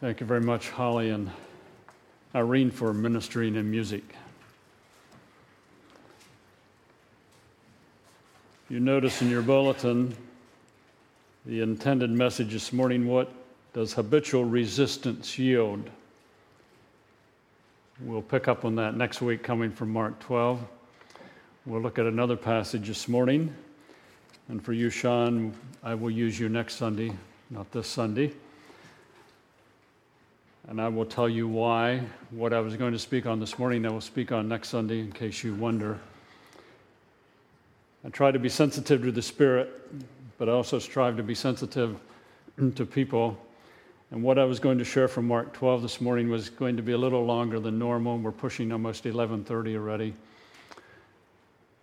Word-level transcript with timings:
Thank 0.00 0.18
you 0.20 0.26
very 0.26 0.40
much, 0.40 0.70
Holly 0.70 1.10
and 1.10 1.30
Irene, 2.34 2.72
for 2.72 2.92
ministering 2.92 3.54
in 3.54 3.70
music. 3.70 4.02
You 8.68 8.80
notice 8.80 9.22
in 9.22 9.30
your 9.30 9.40
bulletin 9.40 10.16
the 11.46 11.60
intended 11.60 12.10
message 12.10 12.52
this 12.52 12.72
morning 12.72 13.06
what 13.06 13.30
does 13.72 13.92
habitual 13.92 14.44
resistance 14.44 15.38
yield? 15.38 15.88
We'll 18.00 18.20
pick 18.20 18.48
up 18.48 18.64
on 18.64 18.74
that 18.74 18.96
next 18.96 19.22
week, 19.22 19.44
coming 19.44 19.70
from 19.70 19.90
Mark 19.90 20.18
12. 20.18 20.60
We'll 21.66 21.80
look 21.80 22.00
at 22.00 22.06
another 22.06 22.36
passage 22.36 22.88
this 22.88 23.06
morning. 23.06 23.54
And 24.48 24.62
for 24.62 24.72
you, 24.72 24.90
Sean, 24.90 25.54
I 25.84 25.94
will 25.94 26.10
use 26.10 26.38
you 26.38 26.48
next 26.48 26.74
Sunday, 26.74 27.12
not 27.48 27.70
this 27.70 27.86
Sunday. 27.86 28.32
And 30.66 30.80
I 30.80 30.88
will 30.88 31.04
tell 31.04 31.28
you 31.28 31.46
why. 31.46 32.02
What 32.30 32.54
I 32.54 32.60
was 32.60 32.76
going 32.76 32.92
to 32.92 32.98
speak 32.98 33.26
on 33.26 33.38
this 33.38 33.58
morning, 33.58 33.84
I 33.84 33.90
will 33.90 34.00
speak 34.00 34.32
on 34.32 34.48
next 34.48 34.70
Sunday 34.70 35.00
in 35.00 35.12
case 35.12 35.44
you 35.44 35.54
wonder. 35.54 35.98
I 38.04 38.08
try 38.08 38.30
to 38.30 38.38
be 38.38 38.48
sensitive 38.48 39.02
to 39.02 39.12
the 39.12 39.22
Spirit, 39.22 39.70
but 40.38 40.48
I 40.48 40.52
also 40.52 40.78
strive 40.78 41.18
to 41.18 41.22
be 41.22 41.34
sensitive 41.34 41.98
to 42.76 42.86
people. 42.86 43.38
And 44.10 44.22
what 44.22 44.38
I 44.38 44.44
was 44.44 44.58
going 44.58 44.78
to 44.78 44.84
share 44.84 45.06
from 45.06 45.28
Mark 45.28 45.52
12 45.52 45.82
this 45.82 46.00
morning 46.00 46.30
was 46.30 46.48
going 46.48 46.76
to 46.76 46.82
be 46.82 46.92
a 46.92 46.98
little 46.98 47.24
longer 47.24 47.60
than 47.60 47.78
normal. 47.78 48.16
We're 48.16 48.32
pushing 48.32 48.72
almost 48.72 49.04
11:30 49.04 49.76
already. 49.76 50.14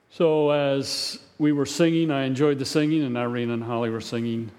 So 0.09 0.49
as 0.49 1.19
we 1.37 1.51
were 1.51 1.65
singing, 1.65 2.09
I 2.09 2.23
enjoyed 2.23 2.57
the 2.57 2.65
singing, 2.65 3.03
and 3.03 3.15
Irene 3.17 3.51
and 3.51 3.63
Holly 3.63 3.89
were 3.89 4.01
singing. 4.01 4.51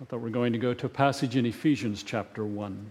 I 0.00 0.04
thought 0.04 0.20
we're 0.20 0.30
going 0.30 0.52
to 0.52 0.58
go 0.58 0.74
to 0.74 0.86
a 0.86 0.88
passage 0.88 1.36
in 1.36 1.44
Ephesians 1.44 2.02
chapter 2.02 2.44
1. 2.44 2.90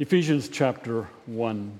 Ephesians 0.00 0.48
chapter 0.48 1.06
1. 1.26 1.78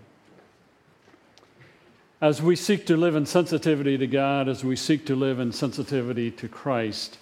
As 2.20 2.40
we 2.40 2.54
seek 2.54 2.86
to 2.86 2.96
live 2.96 3.16
in 3.16 3.26
sensitivity 3.26 3.98
to 3.98 4.06
God, 4.06 4.48
as 4.48 4.62
we 4.62 4.76
seek 4.76 5.04
to 5.06 5.16
live 5.16 5.40
in 5.40 5.50
sensitivity 5.50 6.30
to 6.30 6.46
Christ 6.46 7.18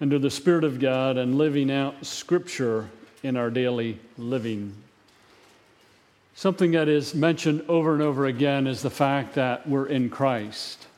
and 0.00 0.10
to 0.10 0.18
the 0.18 0.28
Spirit 0.28 0.64
of 0.64 0.80
God, 0.80 1.16
and 1.16 1.38
living 1.38 1.70
out 1.70 2.04
Scripture 2.04 2.90
in 3.22 3.36
our 3.36 3.50
daily 3.50 4.00
living. 4.18 4.74
Something 6.34 6.72
that 6.72 6.88
is 6.88 7.14
mentioned 7.14 7.64
over 7.68 7.92
and 7.92 8.02
over 8.02 8.26
again 8.26 8.66
is 8.66 8.82
the 8.82 8.90
fact 8.90 9.36
that 9.36 9.68
we're 9.68 9.86
in 9.86 10.10
Christ. 10.10 10.88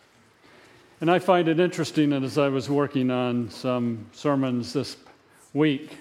And 1.03 1.11
I 1.11 1.19
find 1.19 1.49
it 1.49 1.61
interesting 1.61 2.09
that 2.11 2.23
as 2.23 2.39
I 2.39 2.49
was 2.49 2.71
working 2.71 3.11
on 3.11 3.51
some 3.51 4.07
sermons 4.15 4.73
this 4.73 4.97
week, 5.53 5.99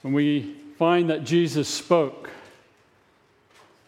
when 0.00 0.14
we 0.14 0.63
find 0.84 1.08
that 1.08 1.24
Jesus 1.24 1.66
spoke 1.66 2.28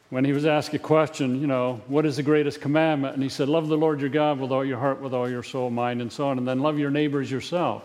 when 0.09 0.25
he 0.25 0.33
was 0.33 0.47
asked 0.47 0.73
a 0.73 0.79
question, 0.79 1.43
you 1.43 1.47
know, 1.47 1.79
what 1.89 2.07
is 2.07 2.17
the 2.17 2.23
greatest 2.23 2.63
commandment? 2.63 3.13
And 3.13 3.23
he 3.23 3.29
said, 3.29 3.51
Love 3.51 3.69
the 3.69 3.77
Lord 3.77 4.01
your 4.01 4.09
God 4.09 4.41
with 4.41 4.51
all 4.51 4.65
your 4.65 4.79
heart, 4.79 5.03
with 5.03 5.13
all 5.13 5.29
your 5.29 5.43
soul, 5.43 5.69
mind, 5.69 6.01
and 6.01 6.11
so 6.11 6.29
on. 6.29 6.39
And 6.39 6.49
then 6.49 6.61
love 6.61 6.79
your 6.79 6.91
neighbors 6.91 7.31
yourself. 7.31 7.83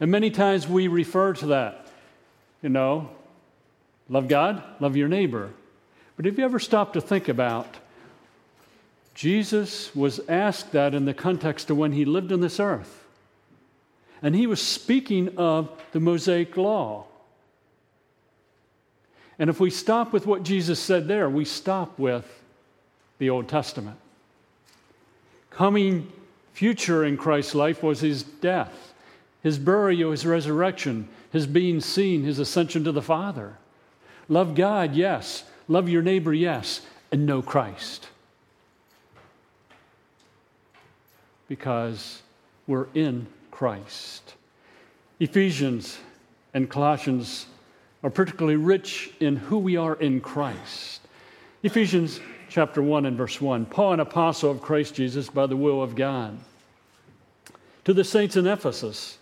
And 0.00 0.10
many 0.10 0.30
times 0.30 0.66
we 0.66 0.88
refer 0.88 1.34
to 1.34 1.46
that, 1.48 1.88
you 2.62 2.70
know, 2.70 3.10
love 4.08 4.28
God, 4.28 4.62
love 4.80 4.96
your 4.96 5.08
neighbor. 5.08 5.50
But 6.16 6.24
have 6.24 6.38
you 6.38 6.46
ever 6.46 6.58
stopped 6.58 6.94
to 6.94 7.02
think 7.02 7.28
about 7.28 7.76
Jesus 9.14 9.94
was 9.94 10.20
asked 10.26 10.72
that 10.72 10.94
in 10.94 11.04
the 11.04 11.12
context 11.12 11.68
of 11.68 11.76
when 11.76 11.92
he 11.92 12.06
lived 12.06 12.32
on 12.32 12.40
this 12.40 12.60
earth? 12.60 13.04
And 14.22 14.34
he 14.34 14.46
was 14.46 14.62
speaking 14.62 15.36
of 15.36 15.70
the 15.92 16.00
Mosaic 16.00 16.56
law. 16.56 17.04
And 19.38 19.48
if 19.48 19.60
we 19.60 19.70
stop 19.70 20.12
with 20.12 20.26
what 20.26 20.42
Jesus 20.42 20.80
said 20.80 21.06
there, 21.06 21.30
we 21.30 21.44
stop 21.44 21.98
with 21.98 22.26
the 23.18 23.30
Old 23.30 23.48
Testament. 23.48 23.96
Coming 25.50 26.12
future 26.52 27.04
in 27.04 27.16
Christ's 27.16 27.54
life 27.54 27.82
was 27.82 28.00
his 28.00 28.22
death, 28.22 28.92
his 29.42 29.58
burial, 29.58 30.10
his 30.10 30.26
resurrection, 30.26 31.08
his 31.32 31.46
being 31.46 31.80
seen, 31.80 32.24
his 32.24 32.38
ascension 32.38 32.84
to 32.84 32.92
the 32.92 33.02
Father. 33.02 33.56
Love 34.28 34.54
God, 34.54 34.94
yes. 34.94 35.44
Love 35.68 35.88
your 35.88 36.02
neighbor, 36.02 36.34
yes. 36.34 36.80
And 37.12 37.26
know 37.26 37.42
Christ. 37.42 38.08
Because 41.48 42.22
we're 42.66 42.88
in 42.94 43.26
Christ. 43.50 44.34
Ephesians 45.20 45.98
and 46.52 46.68
Colossians 46.68 47.46
are 48.02 48.10
particularly 48.10 48.56
rich 48.56 49.10
in 49.20 49.36
who 49.36 49.58
we 49.58 49.76
are 49.76 49.94
in 49.94 50.20
Christ. 50.20 51.00
Ephesians 51.62 52.20
chapter 52.48 52.82
1 52.82 53.06
and 53.06 53.16
verse 53.16 53.40
1 53.40 53.66
Paul, 53.66 53.94
an 53.94 54.00
apostle 54.00 54.50
of 54.50 54.62
Christ 54.62 54.94
Jesus 54.94 55.28
by 55.28 55.46
the 55.46 55.56
will 55.56 55.82
of 55.82 55.94
God. 55.94 56.38
To 57.84 57.94
the 57.94 58.04
saints 58.04 58.36
in 58.36 58.46
Ephesus, 58.46 59.18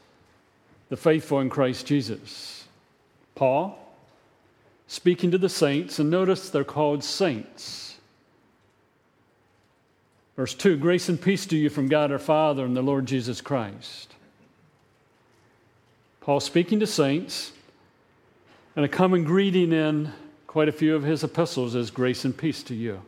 the 0.89 0.97
faithful 0.97 1.41
in 1.41 1.51
Christ 1.51 1.87
Jesus. 1.87 2.65
Paul, 3.35 3.79
speaking 4.87 5.31
to 5.31 5.39
the 5.39 5.49
saints, 5.49 5.99
and 5.99 6.11
notice 6.11 6.51
they're 6.51 6.65
called 6.65 7.05
saints. 7.05 7.97
Verse 10.37 10.55
2 10.55 10.77
Grace 10.77 11.09
and 11.09 11.21
peace 11.21 11.47
to 11.47 11.57
you 11.57 11.71
from 11.71 11.89
God 11.89 12.13
our 12.13 12.19
Father 12.19 12.65
and 12.65 12.77
the 12.77 12.83
Lord 12.83 13.07
Jesus 13.07 13.41
Christ. 13.41 14.15
Paul 16.21 16.41
speaking 16.41 16.81
to 16.81 16.87
saints, 16.87 17.53
and 18.77 18.85
a 18.85 18.89
common 18.89 19.25
greeting 19.25 19.73
in 19.73 20.13
quite 20.47 20.69
a 20.69 20.73
few 20.73 20.95
of 20.95 21.03
his 21.03 21.25
epistles 21.25 21.75
is 21.75 21.91
grace 21.91 22.27
and 22.27 22.37
peace 22.37 22.63
to 22.63 22.75
you 22.75 23.01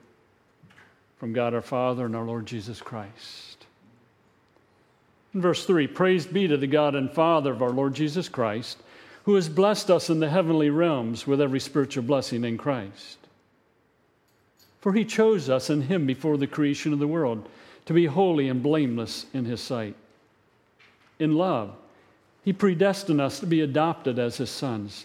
from 1.18 1.34
God 1.34 1.52
our 1.52 1.62
Father 1.62 2.06
and 2.06 2.16
our 2.16 2.24
Lord 2.24 2.46
Jesus 2.46 2.80
Christ. 2.80 3.66
In 5.34 5.42
verse 5.42 5.66
3 5.66 5.86
Praise 5.86 6.26
be 6.26 6.48
to 6.48 6.56
the 6.56 6.66
God 6.66 6.94
and 6.94 7.10
Father 7.10 7.52
of 7.52 7.62
our 7.62 7.70
Lord 7.70 7.94
Jesus 7.94 8.28
Christ, 8.28 8.78
who 9.24 9.34
has 9.34 9.48
blessed 9.48 9.90
us 9.90 10.08
in 10.08 10.20
the 10.20 10.30
heavenly 10.30 10.70
realms 10.70 11.26
with 11.26 11.40
every 11.40 11.60
spiritual 11.60 12.02
blessing 12.02 12.44
in 12.44 12.56
Christ. 12.56 13.18
For 14.80 14.94
he 14.94 15.04
chose 15.04 15.50
us 15.50 15.68
in 15.68 15.82
him 15.82 16.06
before 16.06 16.38
the 16.38 16.46
creation 16.46 16.94
of 16.94 16.98
the 16.98 17.08
world 17.08 17.46
to 17.84 17.92
be 17.92 18.06
holy 18.06 18.48
and 18.48 18.62
blameless 18.62 19.26
in 19.34 19.44
his 19.44 19.60
sight. 19.60 19.96
In 21.18 21.34
love, 21.34 21.74
he 22.42 22.52
predestined 22.54 23.20
us 23.20 23.40
to 23.40 23.46
be 23.46 23.60
adopted 23.60 24.18
as 24.18 24.38
his 24.38 24.50
sons 24.50 25.04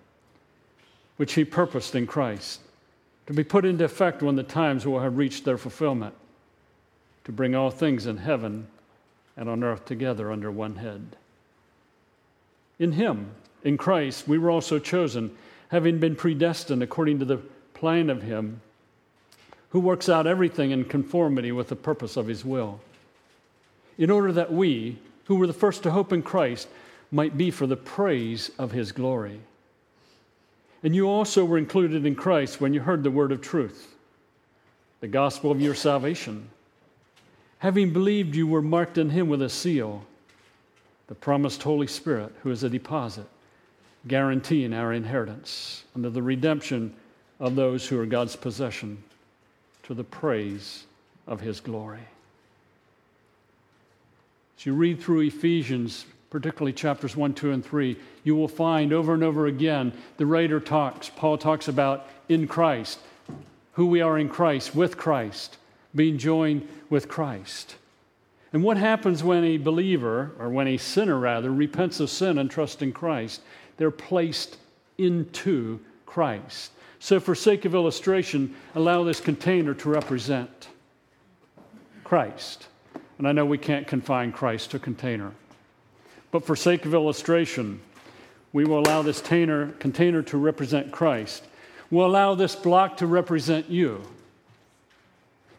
which 1.17 1.33
he 1.33 1.45
purposed 1.45 1.95
in 1.95 2.07
Christ, 2.07 2.61
to 3.27 3.33
be 3.33 3.43
put 3.43 3.65
into 3.65 3.83
effect 3.83 4.21
when 4.21 4.35
the 4.35 4.43
times 4.43 4.85
will 4.85 4.99
have 4.99 5.17
reached 5.17 5.45
their 5.45 5.57
fulfillment, 5.57 6.15
to 7.23 7.31
bring 7.31 7.55
all 7.55 7.71
things 7.71 8.05
in 8.05 8.17
heaven 8.17 8.67
and 9.37 9.47
on 9.47 9.63
earth 9.63 9.85
together 9.85 10.31
under 10.31 10.51
one 10.51 10.75
head. 10.75 11.15
In 12.79 12.93
him, 12.93 13.31
in 13.63 13.77
Christ, 13.77 14.27
we 14.27 14.37
were 14.37 14.49
also 14.49 14.79
chosen, 14.79 15.35
having 15.69 15.99
been 15.99 16.15
predestined 16.15 16.81
according 16.81 17.19
to 17.19 17.25
the 17.25 17.41
plan 17.73 18.09
of 18.09 18.23
him 18.23 18.61
who 19.69 19.79
works 19.79 20.09
out 20.09 20.27
everything 20.27 20.71
in 20.71 20.83
conformity 20.83 21.51
with 21.51 21.69
the 21.69 21.75
purpose 21.75 22.17
of 22.17 22.27
his 22.27 22.43
will, 22.43 22.79
in 23.97 24.09
order 24.09 24.31
that 24.33 24.51
we, 24.51 24.97
who 25.25 25.35
were 25.35 25.47
the 25.47 25.53
first 25.53 25.83
to 25.83 25.91
hope 25.91 26.11
in 26.11 26.21
Christ, 26.21 26.67
might 27.11 27.37
be 27.37 27.51
for 27.51 27.67
the 27.67 27.77
praise 27.77 28.51
of 28.57 28.71
his 28.71 28.91
glory. 28.91 29.39
And 30.83 30.95
you 30.95 31.07
also 31.07 31.45
were 31.45 31.57
included 31.57 32.05
in 32.05 32.15
Christ 32.15 32.59
when 32.59 32.73
you 32.73 32.81
heard 32.81 33.03
the 33.03 33.11
word 33.11 33.31
of 33.31 33.41
truth, 33.41 33.95
the 34.99 35.07
gospel 35.07 35.51
of 35.51 35.61
your 35.61 35.75
salvation. 35.75 36.49
Having 37.59 37.93
believed, 37.93 38.35
you 38.35 38.47
were 38.47 38.61
marked 38.61 38.97
in 38.97 39.11
him 39.11 39.29
with 39.29 39.43
a 39.43 39.49
seal, 39.49 40.03
the 41.07 41.15
promised 41.15 41.61
Holy 41.61 41.85
Spirit, 41.87 42.33
who 42.41 42.49
is 42.49 42.63
a 42.63 42.69
deposit, 42.69 43.27
guaranteeing 44.07 44.73
our 44.73 44.93
inheritance 44.93 45.83
under 45.95 46.09
the 46.09 46.23
redemption 46.23 46.93
of 47.39 47.55
those 47.55 47.87
who 47.87 47.99
are 47.99 48.05
God's 48.07 48.35
possession 48.35 49.03
to 49.83 49.93
the 49.93 50.03
praise 50.03 50.85
of 51.27 51.41
his 51.41 51.59
glory. 51.59 51.99
As 54.57 54.65
you 54.65 54.73
read 54.73 54.99
through 54.99 55.21
Ephesians, 55.21 56.05
particularly 56.31 56.73
chapters 56.73 57.15
1, 57.15 57.33
2, 57.35 57.51
and 57.51 57.63
3, 57.63 57.97
you 58.23 58.35
will 58.35 58.47
find 58.47 58.91
over 58.91 59.13
and 59.13 59.21
over 59.21 59.45
again 59.45 59.93
the 60.17 60.25
writer 60.25 60.59
talks, 60.59 61.09
Paul 61.09 61.37
talks 61.37 61.67
about 61.67 62.07
in 62.29 62.47
Christ, 62.47 62.99
who 63.73 63.85
we 63.85 64.01
are 64.01 64.17
in 64.17 64.29
Christ, 64.29 64.73
with 64.73 64.97
Christ, 64.97 65.57
being 65.93 66.17
joined 66.17 66.67
with 66.89 67.07
Christ. 67.07 67.75
And 68.53 68.63
what 68.63 68.77
happens 68.77 69.23
when 69.23 69.43
a 69.43 69.57
believer, 69.57 70.31
or 70.39 70.49
when 70.49 70.67
a 70.67 70.77
sinner 70.77 71.19
rather, 71.19 71.51
repents 71.51 71.99
of 71.99 72.09
sin 72.09 72.37
and 72.37 72.49
trusts 72.49 72.81
in 72.81 72.93
Christ? 72.93 73.41
They're 73.77 73.91
placed 73.91 74.57
into 74.97 75.79
Christ. 76.05 76.71
So, 76.99 77.19
for 77.19 77.33
sake 77.33 77.65
of 77.65 77.73
illustration, 77.73 78.55
allow 78.75 79.03
this 79.03 79.19
container 79.19 79.73
to 79.75 79.89
represent 79.89 80.67
Christ. 82.03 82.67
And 83.17 83.27
I 83.27 83.31
know 83.31 83.45
we 83.45 83.57
can't 83.57 83.87
confine 83.87 84.31
Christ 84.31 84.71
to 84.71 84.79
container. 84.79 85.31
But 86.31 86.45
for 86.45 86.55
sake 86.55 86.85
of 86.85 86.93
illustration, 86.93 87.81
we 88.53 88.65
will 88.65 88.79
allow 88.79 89.01
this 89.01 89.19
container, 89.19 89.67
container 89.73 90.21
to 90.23 90.37
represent 90.37 90.91
Christ. 90.91 91.43
We'll 91.89 92.05
allow 92.05 92.35
this 92.35 92.55
block 92.55 92.97
to 92.97 93.05
represent 93.05 93.69
you. 93.69 94.01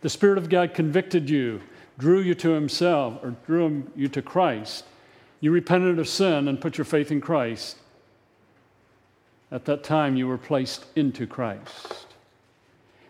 The 0.00 0.10
Spirit 0.10 0.38
of 0.38 0.48
God 0.48 0.74
convicted 0.74 1.30
you, 1.30 1.60
drew 1.98 2.20
you 2.20 2.34
to 2.36 2.50
Himself, 2.50 3.22
or 3.22 3.36
drew 3.46 3.84
you 3.94 4.08
to 4.08 4.22
Christ. 4.22 4.84
You 5.40 5.52
repented 5.52 5.98
of 5.98 6.08
sin 6.08 6.48
and 6.48 6.60
put 6.60 6.78
your 6.78 6.84
faith 6.84 7.10
in 7.10 7.20
Christ. 7.20 7.76
At 9.50 9.66
that 9.66 9.84
time, 9.84 10.16
you 10.16 10.26
were 10.26 10.38
placed 10.38 10.86
into 10.96 11.26
Christ. 11.26 12.06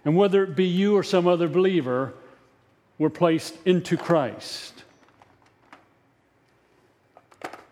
And 0.04 0.16
whether 0.16 0.42
it 0.42 0.56
be 0.56 0.64
you 0.64 0.96
or 0.96 1.04
some 1.04 1.28
other 1.28 1.48
believer, 1.48 2.14
were 2.98 3.10
placed 3.10 3.56
into 3.64 3.96
Christ. 3.96 4.81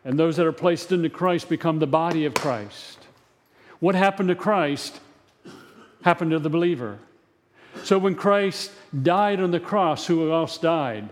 And 0.05 0.19
those 0.19 0.37
that 0.37 0.47
are 0.47 0.53
placed 0.53 0.93
into 0.93 1.11
Christ 1.11 1.49
become 1.49 1.79
the 1.79 1.87
body 1.87 2.25
of 2.25 2.35
Christ. 2.35 2.99
What 3.81 3.95
happened 3.95 4.29
to 4.29 4.35
Christ 4.35 5.01
happened 6.03 6.31
to 6.31 6.39
the 6.39 6.51
believer. 6.51 6.99
So 7.85 7.99
when 7.99 8.15
Christ 8.15 8.73
died 9.03 9.41
on 9.41 9.51
the 9.51 9.61
cross, 9.61 10.07
who 10.07 10.33
else 10.33 10.59
died? 10.59 11.09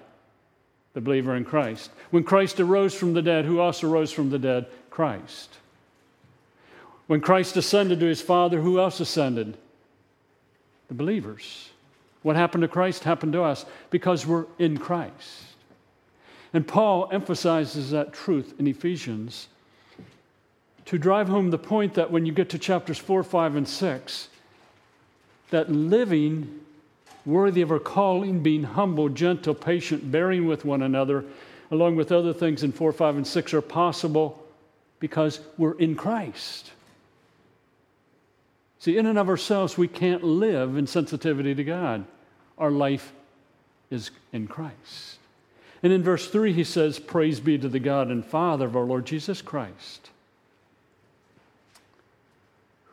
The 0.95 1.01
believer 1.01 1.37
in 1.37 1.45
Christ. 1.45 1.91
When 2.11 2.25
Christ 2.25 2.61
arose 2.61 2.95
from 2.95 3.15
the 3.15 3.23
dead, 3.23 3.45
who 3.45 3.61
else 3.61 3.85
arose 3.85 4.11
from 4.11 4.31
the 4.31 4.39
dead? 4.39 4.67
Christ. 4.91 5.57
When 7.07 7.21
Christ 7.21 7.57
ascended 7.57 8.01
to 8.01 8.07
his 8.07 8.21
Father, 8.21 8.61
who 8.61 8.79
else 8.81 9.01
ascended? 9.01 9.57
The 10.89 10.95
believers. 10.95 11.71
What 12.23 12.37
happened 12.37 12.63
to 12.63 12.69
Christ 12.69 13.05
happened 13.05 13.33
to 13.35 13.43
us 13.43 13.65
because 13.91 14.27
we're 14.27 14.47
in 14.59 14.77
Christ. 14.79 15.45
And 16.53 16.67
Paul 16.67 17.09
emphasizes 17.13 17.91
that 17.91 18.13
truth 18.13 18.55
in 18.59 18.67
Ephesians 18.67 19.49
to 20.87 20.99
drive 20.99 21.29
home 21.29 21.51
the 21.51 21.59
point 21.59 21.95
that 21.95 22.11
when 22.11 22.25
you 22.25 22.33
get 22.33 22.49
to 22.51 22.59
chapters 22.59 22.97
4, 22.97 23.23
5, 23.23 23.57
and 23.57 23.69
6, 23.69 24.29
that 25.51 25.71
living 25.71 26.61
worthy 27.27 27.61
of 27.61 27.71
our 27.71 27.79
calling, 27.79 28.43
being 28.43 28.63
humble, 28.63 29.11
gentle, 29.11 29.55
patient, 29.55 30.11
bearing 30.11 30.47
with 30.47 30.65
one 30.65 30.83
another, 30.83 31.25
along 31.71 31.97
with 31.97 32.11
other 32.11 32.33
things 32.33 32.63
in 32.63 32.73
4, 32.73 32.93
5, 32.93 33.17
and 33.17 33.27
6 33.27 33.55
are 33.55 33.61
possible 33.61 34.43
because 34.99 35.41
we're 35.59 35.79
in 35.79 35.95
Christ. 35.95 36.73
See, 38.79 38.97
in 38.97 39.07
and 39.07 39.19
of 39.19 39.29
ourselves, 39.29 39.77
we 39.77 39.89
can't 39.89 40.23
live 40.23 40.77
in 40.77 40.87
sensitivity 40.87 41.55
to 41.55 41.65
God. 41.65 42.07
Our 42.57 42.71
life 42.71 43.13
is 43.91 44.11
in 44.33 44.47
Christ. 44.47 45.19
And 45.83 45.93
in 45.93 46.03
verse 46.03 46.29
3, 46.29 46.53
he 46.53 46.65
says, 46.65 46.99
Praise 46.99 47.41
be 47.41 47.59
to 47.59 47.69
the 47.69 47.79
God 47.79 48.09
and 48.09 48.25
Father 48.25 48.67
of 48.67 48.77
our 48.77 48.85
Lord 48.85 49.07
Jesus 49.07 49.41
Christ, 49.41 50.11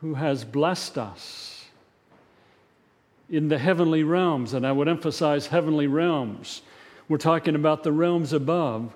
who 0.02 0.14
has 0.16 0.46
blessed 0.46 0.98
us 0.98 1.66
in 3.30 3.48
the 3.48 3.58
heavenly 3.58 4.04
realms. 4.04 4.54
And 4.54 4.66
I 4.68 4.72
would 4.72 4.88
emphasize 4.88 5.48
heavenly 5.48 5.88
realms. 5.88 6.62
We're 7.10 7.18
talking 7.18 7.56
about 7.56 7.84
the 7.84 7.92
realms 7.92 8.34
above, 8.34 8.94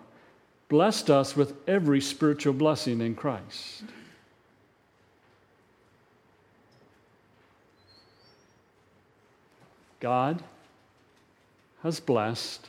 blessed 0.67 1.09
us 1.09 1.35
with 1.35 1.53
every 1.67 2.01
spiritual 2.01 2.53
blessing 2.53 3.01
in 3.01 3.15
Christ. 3.15 3.83
God 9.99 10.41
has 11.83 11.99
blessed, 11.99 12.67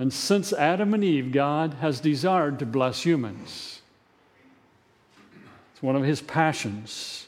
and 0.00 0.10
since 0.10 0.54
Adam 0.54 0.94
and 0.94 1.04
Eve, 1.04 1.30
God 1.30 1.74
has 1.82 2.00
desired 2.00 2.58
to 2.60 2.64
bless 2.64 3.02
humans. 3.02 3.82
It's 5.74 5.82
one 5.82 5.94
of 5.94 6.04
his 6.04 6.22
passions. 6.22 7.26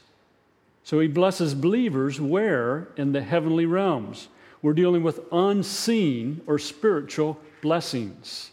So 0.83 0.99
he 0.99 1.07
blesses 1.07 1.53
believers 1.53 2.19
where? 2.19 2.89
In 2.97 3.13
the 3.13 3.21
heavenly 3.21 3.67
realms. 3.67 4.29
We're 4.63 4.73
dealing 4.73 5.03
with 5.03 5.21
unseen 5.31 6.41
or 6.47 6.59
spiritual 6.59 7.39
blessings, 7.61 8.53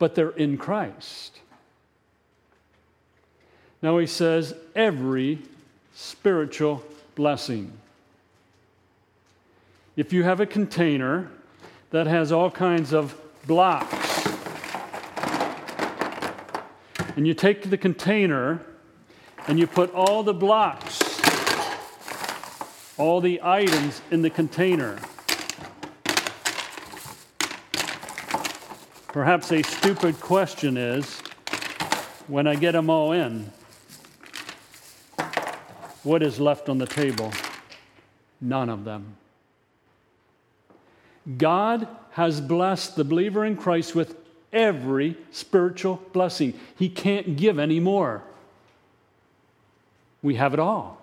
but 0.00 0.16
they're 0.16 0.30
in 0.30 0.58
Christ. 0.58 1.38
Now 3.80 3.96
he 3.98 4.08
says, 4.08 4.56
every 4.74 5.38
spiritual 5.94 6.82
blessing. 7.14 7.72
If 9.94 10.12
you 10.12 10.24
have 10.24 10.40
a 10.40 10.46
container 10.46 11.30
that 11.90 12.08
has 12.08 12.32
all 12.32 12.50
kinds 12.50 12.92
of 12.92 13.16
blocks, 13.46 14.26
and 17.16 17.26
you 17.26 17.34
take 17.34 17.68
the 17.70 17.76
container 17.76 18.60
and 19.48 19.58
you 19.58 19.66
put 19.66 19.92
all 19.92 20.22
the 20.22 20.34
blocks, 20.34 21.00
all 22.96 23.20
the 23.20 23.40
items 23.42 24.00
in 24.10 24.22
the 24.22 24.30
container. 24.30 24.98
Perhaps 29.08 29.52
a 29.52 29.62
stupid 29.62 30.18
question 30.20 30.76
is 30.76 31.20
when 32.28 32.46
I 32.46 32.54
get 32.54 32.72
them 32.72 32.88
all 32.88 33.12
in, 33.12 33.52
what 36.02 36.22
is 36.22 36.40
left 36.40 36.68
on 36.68 36.78
the 36.78 36.86
table? 36.86 37.32
None 38.40 38.70
of 38.70 38.84
them. 38.84 39.16
God 41.38 41.86
has 42.12 42.40
blessed 42.40 42.96
the 42.96 43.04
believer 43.04 43.44
in 43.44 43.56
Christ 43.56 43.94
with 43.94 44.16
every 44.52 45.16
spiritual 45.30 46.02
blessing. 46.12 46.58
He 46.76 46.88
can't 46.88 47.36
give 47.36 47.58
any 47.58 47.80
more. 47.80 48.22
We 50.22 50.34
have 50.36 50.52
it 50.52 50.60
all. 50.60 51.00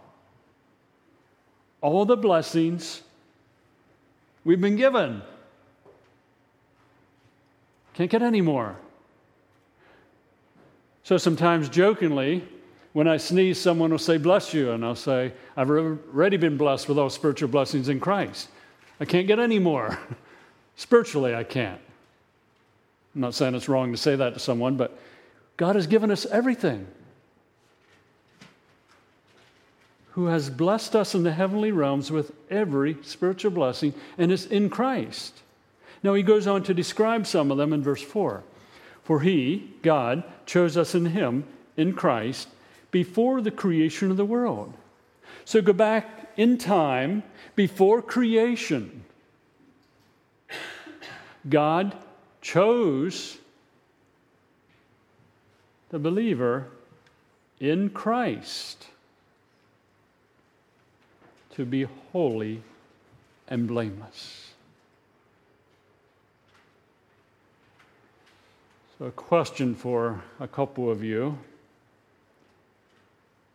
All 1.81 2.06
the 2.06 2.18
blessings 2.18 3.01
we've 4.44 4.62
been 4.62 4.75
given. 4.75 5.22
Can't 7.94 8.12
get 8.12 8.22
any 8.22 8.41
more. 8.41 8.75
So 11.03 11.17
sometimes 11.17 11.70
jokingly, 11.70 12.48
when 12.94 13.08
I 13.08 13.17
sneeze, 13.17 13.60
someone 13.60 13.91
will 13.91 13.98
say, 13.98 14.17
Bless 14.17 14.53
you. 14.53 14.72
And 14.72 14.86
I'll 14.86 14.96
say, 14.96 15.34
I've 15.58 15.70
already 15.70 16.38
been 16.38 16.55
blessed 16.55 16.88
with 16.88 17.00
all 17.00 17.10
spiritual 17.10 17.50
blessings 17.50 17.89
in 17.89 18.00
Christ. 18.00 18.50
I 19.00 19.06
can't 19.06 19.27
get 19.27 19.39
any 19.39 19.60
more. 19.60 19.98
Spiritually, 20.75 21.36
I 21.36 21.44
can't. 21.44 21.82
I'm 23.15 23.22
not 23.22 23.34
saying 23.34 23.56
it's 23.56 23.70
wrong 23.70 23.91
to 23.91 23.98
say 23.98 24.15
that 24.15 24.34
to 24.34 24.39
someone, 24.39 24.77
but 24.77 24.98
God 25.58 25.75
has 25.75 25.88
given 25.88 26.12
us 26.12 26.25
everything. 26.25 26.88
Who 30.12 30.27
has 30.27 30.50
blessed 30.50 30.96
us 30.96 31.15
in 31.15 31.24
the 31.24 31.32
heavenly 31.32 31.72
realms 31.72 32.12
with 32.12 32.32
every 32.50 32.98
spiritual 33.03 33.51
blessing 33.51 33.94
and 34.18 34.32
is 34.32 34.46
in 34.46 34.70
Christ. 34.70 35.34
Now 36.03 36.13
he 36.13 36.24
goes 36.24 36.48
on 36.48 36.63
to 36.63 36.74
describe 36.74 37.27
some 37.27 37.51
of 37.51 37.58
them 37.58 37.74
in 37.74 37.84
verse 37.84 38.01
4. 38.01 38.44
For 39.03 39.22
he, 39.22 39.70
God, 39.82 40.24
chose 40.46 40.77
us 40.77 40.94
in 40.96 41.08
him, 41.08 41.44
in 41.75 41.94
Christ, 41.94 42.48
before 42.91 43.41
the 43.41 43.51
creation 43.51 44.12
of 44.12 44.18
the 44.18 44.25
world. 44.25 44.74
So 45.46 45.62
go 45.62 45.74
back 45.74 46.19
in 46.39 46.58
time 46.58 47.22
before 47.58 48.01
creation, 48.01 49.03
God 51.50 51.93
chose 52.41 53.38
the 55.89 56.00
believer 56.00 56.67
in 57.60 57.89
Christ 57.89 58.88
to 61.55 61.65
be 61.65 61.84
holy 62.13 62.63
and 63.50 63.67
blameless. 63.67 64.53
So, 68.98 69.08
a 69.08 69.12
question 69.12 69.75
for 69.75 70.24
a 70.39 70.48
couple 70.48 70.89
of 70.89 71.03
you 71.03 71.38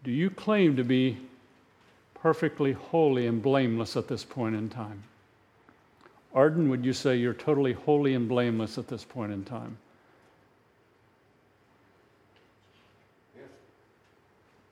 Do 0.02 0.10
you 0.10 0.28
claim 0.28 0.76
to 0.76 0.84
be 0.84 1.16
perfectly 2.24 2.72
holy 2.72 3.26
and 3.26 3.42
blameless 3.42 3.98
at 3.98 4.08
this 4.08 4.24
point 4.24 4.54
in 4.54 4.70
time? 4.70 5.02
Arden, 6.34 6.70
would 6.70 6.82
you 6.82 6.94
say 6.94 7.16
you're 7.16 7.34
totally 7.34 7.74
holy 7.74 8.14
and 8.14 8.30
blameless 8.30 8.78
at 8.78 8.88
this 8.88 9.04
point 9.04 9.30
in 9.30 9.44
time? 9.44 9.76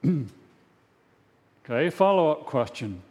Yes. 0.02 0.14
okay, 1.66 1.90
follow 1.90 2.32
up 2.32 2.46
question. 2.46 3.02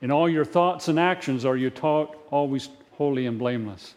In 0.00 0.12
all 0.12 0.28
your 0.28 0.44
thoughts 0.44 0.86
and 0.86 1.00
actions, 1.00 1.44
are 1.44 1.56
you 1.56 1.68
taught 1.68 2.16
always 2.30 2.68
holy 2.92 3.26
and 3.26 3.36
blameless? 3.36 3.94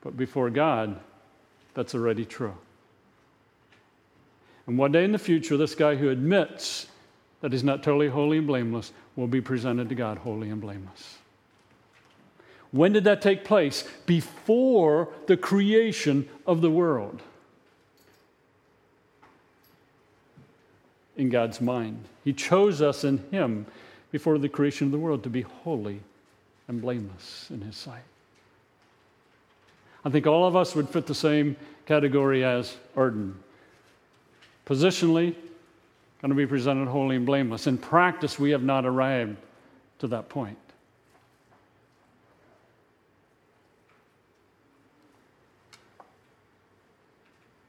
But 0.00 0.16
before 0.16 0.48
God, 0.48 0.98
that's 1.74 1.94
already 1.94 2.24
true. 2.24 2.56
And 4.70 4.78
one 4.78 4.92
day 4.92 5.02
in 5.02 5.10
the 5.10 5.18
future, 5.18 5.56
this 5.56 5.74
guy 5.74 5.96
who 5.96 6.10
admits 6.10 6.86
that 7.40 7.50
he's 7.50 7.64
not 7.64 7.82
totally 7.82 8.06
holy 8.06 8.38
and 8.38 8.46
blameless 8.46 8.92
will 9.16 9.26
be 9.26 9.40
presented 9.40 9.88
to 9.88 9.96
God 9.96 10.18
holy 10.18 10.48
and 10.48 10.60
blameless. 10.60 11.18
When 12.70 12.92
did 12.92 13.02
that 13.02 13.20
take 13.20 13.44
place? 13.44 13.82
Before 14.06 15.08
the 15.26 15.36
creation 15.36 16.28
of 16.46 16.60
the 16.60 16.70
world. 16.70 17.20
In 21.16 21.30
God's 21.30 21.60
mind. 21.60 22.04
He 22.22 22.32
chose 22.32 22.80
us 22.80 23.02
in 23.02 23.24
Him 23.32 23.66
before 24.12 24.38
the 24.38 24.48
creation 24.48 24.86
of 24.86 24.92
the 24.92 25.00
world 25.00 25.24
to 25.24 25.30
be 25.30 25.42
holy 25.42 25.98
and 26.68 26.80
blameless 26.80 27.48
in 27.50 27.62
His 27.62 27.74
sight. 27.74 28.04
I 30.04 30.10
think 30.10 30.28
all 30.28 30.46
of 30.46 30.54
us 30.54 30.76
would 30.76 30.88
fit 30.88 31.08
the 31.08 31.14
same 31.16 31.56
category 31.86 32.44
as 32.44 32.76
Arden. 32.94 33.34
Positionally, 34.70 35.34
going 36.22 36.28
to 36.28 36.36
be 36.36 36.46
presented 36.46 36.86
holy 36.86 37.16
and 37.16 37.26
blameless. 37.26 37.66
In 37.66 37.76
practice, 37.76 38.38
we 38.38 38.52
have 38.52 38.62
not 38.62 38.86
arrived 38.86 39.36
to 39.98 40.06
that 40.06 40.28
point. 40.28 40.56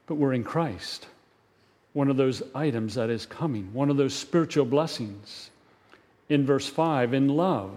But 0.06 0.16
we're 0.16 0.34
in 0.34 0.44
Christ, 0.44 1.08
one 1.94 2.08
of 2.08 2.18
those 2.18 2.44
items 2.54 2.94
that 2.94 3.10
is 3.10 3.26
coming, 3.26 3.74
one 3.74 3.90
of 3.90 3.98
those 3.98 4.14
spiritual 4.14 4.66
blessings. 4.66 5.50
In 6.30 6.46
verse 6.46 6.68
5, 6.68 7.16
in 7.16 7.30
love, 7.30 7.72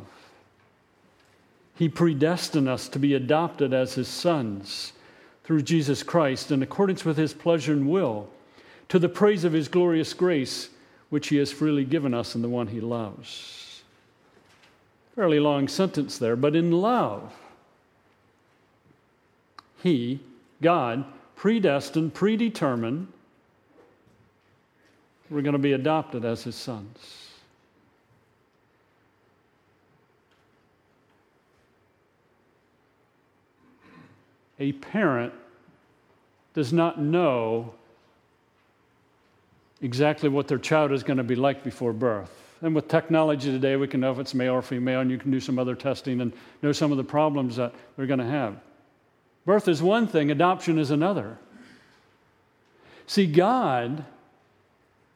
He 1.77 1.89
predestined 1.89 2.69
us 2.69 2.89
to 2.89 2.99
be 2.99 3.15
adopted 3.15 3.73
as 3.73 3.95
His 3.95 4.09
sons 4.09 4.93
through 5.45 5.63
Jesus 5.63 6.03
Christ 6.03 6.51
in 6.51 6.63
accordance 6.63 7.07
with 7.07 7.17
His 7.17 7.33
pleasure 7.33 7.73
and 7.73 7.89
will 7.89 8.29
to 8.89 8.99
the 8.99 9.09
praise 9.09 9.45
of 9.45 9.53
his 9.53 9.69
glorious 9.69 10.15
grace, 10.15 10.71
which 11.11 11.29
he 11.29 11.37
has 11.37 11.53
freely 11.53 11.85
given 11.85 12.15
us 12.15 12.35
in 12.35 12.43
the 12.43 12.49
one 12.49 12.69
he 12.69 12.81
loves. 12.81 13.83
Fairly 15.15 15.39
long 15.39 15.69
sentence 15.69 16.19
there, 16.19 16.37
but 16.37 16.57
in 16.57 16.73
love, 16.73 17.33
he, 19.83 20.21
God, 20.61 21.05
predestined, 21.37 22.15
predetermined, 22.15 23.09
we're 25.31 25.43
going 25.43 25.53
to 25.53 25.59
be 25.59 25.73
adopted 25.73 26.25
as 26.25 26.45
his 26.45 26.55
sons. 26.55 27.29
A 34.59 34.73
parent 34.73 35.33
does 36.55 36.73
not 36.73 37.01
know 37.01 37.75
exactly 39.81 40.29
what 40.29 40.49
their 40.49 40.59
child 40.59 40.93
is 40.93 41.03
going 41.03 41.17
to 41.17 41.25
be 41.25 41.35
like 41.37 41.63
before 41.65 41.93
birth. 41.93 42.31
And 42.63 42.75
with 42.75 42.89
technology 42.89 43.51
today, 43.51 43.77
we 43.77 43.87
can 43.87 44.01
know 44.01 44.13
if 44.13 44.19
it's 44.19 44.33
male 44.33 44.55
or 44.55 44.63
female, 44.63 45.01
and 45.01 45.11
you 45.11 45.19
can 45.19 45.31
do 45.31 45.41
some 45.41 45.59
other 45.59 45.75
testing 45.75 46.21
and 46.21 46.33
know 46.63 46.73
some 46.73 46.91
of 46.91 46.97
the 46.97 47.05
problems 47.05 47.57
that 47.57 47.75
they're 47.97 48.07
going 48.07 48.21
to 48.21 48.27
have. 48.27 48.57
Birth 49.45 49.69
is 49.69 49.83
one 49.83 50.07
thing, 50.07 50.31
adoption 50.31 50.79
is 50.79 50.91
another. 50.91 51.39
See, 53.07 53.27
God 53.27 54.05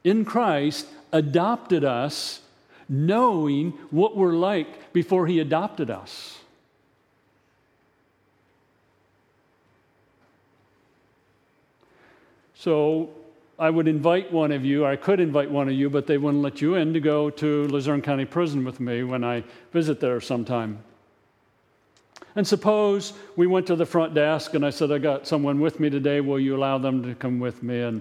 in 0.04 0.24
Christ 0.24 0.86
adopted 1.12 1.84
us 1.84 2.40
knowing 2.88 3.72
what 3.90 4.16
we're 4.16 4.32
like 4.32 4.92
before 4.92 5.26
He 5.26 5.40
adopted 5.40 5.90
us. 5.90 6.38
So, 12.54 13.10
I 13.60 13.70
would 13.70 13.88
invite 13.88 14.32
one 14.32 14.52
of 14.52 14.64
you, 14.64 14.86
I 14.86 14.94
could 14.94 15.18
invite 15.18 15.50
one 15.50 15.68
of 15.68 15.74
you, 15.74 15.90
but 15.90 16.06
they 16.06 16.16
wouldn't 16.16 16.44
let 16.44 16.60
you 16.60 16.76
in 16.76 16.94
to 16.94 17.00
go 17.00 17.28
to 17.28 17.66
Luzerne 17.66 18.02
County 18.02 18.24
Prison 18.24 18.64
with 18.64 18.78
me 18.78 19.02
when 19.02 19.24
I 19.24 19.42
visit 19.72 19.98
there 19.98 20.20
sometime. 20.20 20.78
And 22.36 22.46
suppose 22.46 23.14
we 23.34 23.48
went 23.48 23.66
to 23.66 23.74
the 23.74 23.84
front 23.84 24.14
desk 24.14 24.54
and 24.54 24.64
I 24.64 24.70
said, 24.70 24.92
I 24.92 24.98
got 24.98 25.26
someone 25.26 25.58
with 25.58 25.80
me 25.80 25.90
today. 25.90 26.20
Will 26.20 26.38
you 26.38 26.56
allow 26.56 26.78
them 26.78 27.02
to 27.02 27.16
come 27.16 27.40
with 27.40 27.64
me? 27.64 27.80
And 27.80 28.00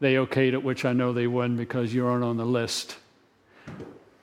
they 0.00 0.16
okayed 0.16 0.52
it, 0.52 0.62
which 0.62 0.84
I 0.84 0.92
know 0.92 1.14
they 1.14 1.28
wouldn't 1.28 1.56
because 1.56 1.94
you 1.94 2.06
aren't 2.06 2.24
on 2.24 2.36
the 2.36 2.44
list. 2.44 2.98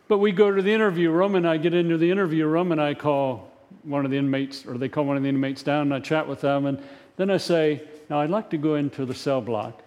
But 0.07 0.19
we 0.19 0.31
go 0.31 0.51
to 0.51 0.61
the 0.61 0.71
interview 0.71 1.09
room 1.09 1.33
and 1.33 1.47
I 1.47 1.57
get 1.57 1.73
into 1.73 1.97
the 1.97 2.11
interview 2.11 2.45
room 2.45 2.71
and 2.71 2.79
I 2.79 2.93
call 2.93 3.49
one 3.81 4.05
of 4.05 4.11
the 4.11 4.17
inmates, 4.17 4.63
or 4.67 4.77
they 4.77 4.89
call 4.89 5.05
one 5.05 5.17
of 5.17 5.23
the 5.23 5.29
inmates 5.29 5.63
down 5.63 5.83
and 5.83 5.93
I 5.95 6.01
chat 6.01 6.27
with 6.27 6.41
them. 6.41 6.67
And 6.67 6.79
then 7.17 7.31
I 7.31 7.37
say, 7.37 7.81
Now 8.11 8.19
I'd 8.19 8.29
like 8.29 8.51
to 8.51 8.57
go 8.57 8.75
into 8.75 9.05
the 9.05 9.15
cell 9.15 9.41
block. 9.41 9.81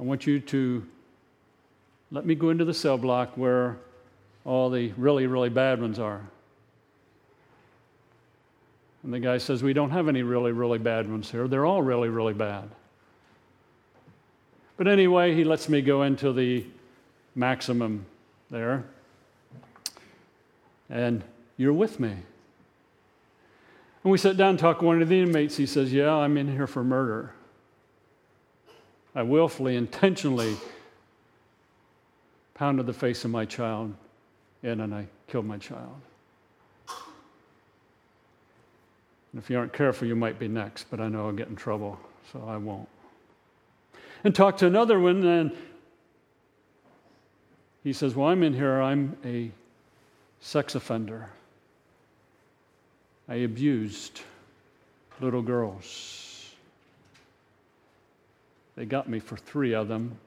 I 0.00 0.02
want 0.02 0.26
you 0.26 0.40
to 0.40 0.82
let 2.10 2.24
me 2.24 2.34
go 2.34 2.48
into 2.48 2.64
the 2.64 2.72
cell 2.72 2.96
block 2.96 3.36
where 3.36 3.76
all 4.46 4.70
the 4.70 4.92
really, 4.96 5.26
really 5.26 5.50
bad 5.50 5.78
ones 5.78 5.98
are. 5.98 6.22
And 9.02 9.12
the 9.12 9.20
guy 9.20 9.36
says, 9.36 9.62
We 9.62 9.74
don't 9.74 9.90
have 9.90 10.08
any 10.08 10.22
really, 10.22 10.52
really 10.52 10.78
bad 10.78 11.06
ones 11.06 11.30
here. 11.30 11.46
They're 11.46 11.66
all 11.66 11.82
really, 11.82 12.08
really 12.08 12.32
bad. 12.32 12.70
But 14.78 14.88
anyway, 14.88 15.34
he 15.34 15.44
lets 15.44 15.68
me 15.68 15.82
go 15.82 16.04
into 16.04 16.32
the 16.32 16.64
maximum 17.34 18.06
there. 18.50 18.84
And 20.88 21.22
you're 21.58 21.74
with 21.74 22.00
me. 22.00 22.16
And 24.02 24.10
we 24.10 24.16
sit 24.16 24.38
down 24.38 24.50
and 24.50 24.58
talk 24.58 24.78
to 24.78 24.84
one 24.86 25.02
of 25.02 25.10
the 25.10 25.20
inmates. 25.20 25.58
He 25.58 25.66
says, 25.66 25.92
Yeah, 25.92 26.14
I'm 26.14 26.38
in 26.38 26.50
here 26.50 26.66
for 26.66 26.82
murder. 26.82 27.34
I 29.14 29.22
willfully, 29.22 29.76
intentionally 29.76 30.56
pounded 32.54 32.86
the 32.86 32.92
face 32.92 33.24
of 33.24 33.30
my 33.30 33.44
child 33.44 33.94
in 34.62 34.80
and 34.80 34.94
I 34.94 35.06
killed 35.26 35.46
my 35.46 35.58
child. 35.58 36.00
And 39.32 39.40
if 39.40 39.48
you 39.48 39.58
aren't 39.58 39.72
careful, 39.72 40.06
you 40.06 40.16
might 40.16 40.38
be 40.38 40.48
next, 40.48 40.90
but 40.90 41.00
I 41.00 41.08
know 41.08 41.26
I'll 41.26 41.32
get 41.32 41.48
in 41.48 41.56
trouble, 41.56 41.98
so 42.32 42.44
I 42.46 42.56
won't. 42.56 42.88
And 44.24 44.34
talk 44.34 44.58
to 44.58 44.66
another 44.66 44.98
one, 45.00 45.24
and 45.24 45.52
he 47.82 47.92
says, 47.92 48.14
Well, 48.14 48.28
I'm 48.28 48.42
in 48.42 48.52
here, 48.52 48.80
I'm 48.80 49.16
a 49.24 49.50
sex 50.40 50.74
offender. 50.74 51.30
I 53.28 53.36
abused 53.36 54.22
little 55.20 55.42
girls. 55.42 56.29
They 58.76 58.84
got 58.84 59.08
me 59.08 59.18
for 59.18 59.36
three 59.36 59.74
of 59.74 59.88
them. 59.88 60.18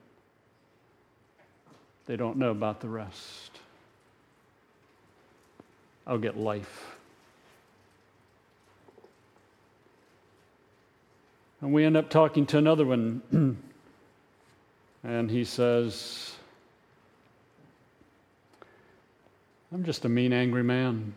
They 2.05 2.17
don't 2.17 2.37
know 2.37 2.51
about 2.51 2.81
the 2.81 2.89
rest. 2.89 3.59
I'll 6.05 6.17
get 6.17 6.37
life. 6.37 6.97
And 11.61 11.71
we 11.71 11.85
end 11.85 11.95
up 11.95 12.09
talking 12.09 12.45
to 12.47 12.57
another 12.57 12.85
one, 12.85 13.21
and 15.03 15.31
he 15.31 15.45
says, 15.45 16.35
I'm 19.71 19.85
just 19.85 20.03
a 20.03 20.09
mean, 20.09 20.33
angry 20.33 20.63
man. 20.63 21.13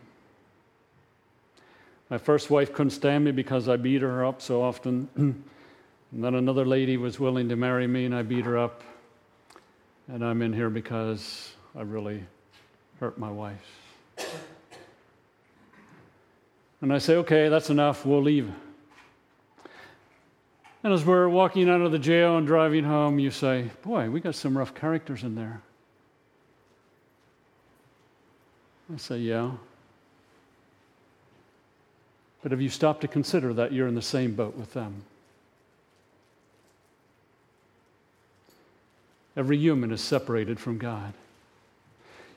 My 2.09 2.17
first 2.17 2.49
wife 2.49 2.71
couldn't 2.71 2.91
stand 2.91 3.25
me 3.25 3.31
because 3.31 3.67
I 3.67 3.75
beat 3.75 4.01
her 4.01 4.25
up 4.25 4.41
so 4.41 4.61
often. 4.63 5.43
And 6.11 6.23
then 6.23 6.35
another 6.35 6.65
lady 6.65 6.97
was 6.97 7.19
willing 7.19 7.49
to 7.49 7.55
marry 7.55 7.87
me, 7.87 8.05
and 8.05 8.15
I 8.15 8.21
beat 8.21 8.45
her 8.45 8.57
up. 8.57 8.81
And 10.07 10.23
I'm 10.23 10.41
in 10.41 10.53
here 10.53 10.69
because 10.69 11.51
I 11.75 11.81
really 11.81 12.23
hurt 12.99 13.17
my 13.17 13.29
wife. 13.29 13.65
And 16.81 16.93
I 16.93 16.99
say, 16.99 17.15
okay, 17.17 17.49
that's 17.49 17.69
enough, 17.69 18.05
we'll 18.05 18.21
leave. 18.21 18.51
And 20.83 20.93
as 20.93 21.03
we're 21.03 21.27
walking 21.27 21.69
out 21.69 21.81
of 21.81 21.91
the 21.91 21.99
jail 21.99 22.37
and 22.37 22.45
driving 22.45 22.83
home, 22.83 23.19
you 23.19 23.31
say, 23.31 23.71
boy, 23.81 24.09
we 24.09 24.19
got 24.19 24.35
some 24.35 24.57
rough 24.57 24.73
characters 24.73 25.23
in 25.23 25.35
there. 25.35 25.61
I 28.93 28.97
say, 28.97 29.17
yeah. 29.17 29.51
But 32.41 32.51
have 32.51 32.61
you 32.61 32.69
stopped 32.69 33.01
to 33.01 33.07
consider 33.07 33.53
that 33.55 33.73
you're 33.73 33.87
in 33.87 33.95
the 33.95 34.01
same 34.01 34.35
boat 34.35 34.55
with 34.55 34.73
them? 34.73 35.03
Every 39.37 39.57
human 39.57 39.91
is 39.91 40.01
separated 40.01 40.59
from 40.59 40.79
God. 40.79 41.13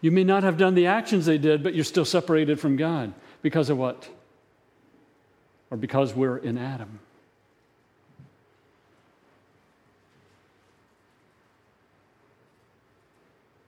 You 0.03 0.11
may 0.11 0.23
not 0.23 0.43
have 0.43 0.59
done 0.59 0.75
the 0.75 0.87
actions 0.87 1.25
they 1.25 1.39
did, 1.39 1.63
but 1.63 1.75
you're 1.75 1.83
still 1.83 2.05
separated 2.05 2.61
from 2.61 2.77
God. 2.77 3.15
Because 3.41 3.71
of 3.71 3.79
what? 3.79 4.07
Or 5.71 5.79
because 5.79 6.15
we're 6.15 6.37
in 6.37 6.59
Adam. 6.59 7.01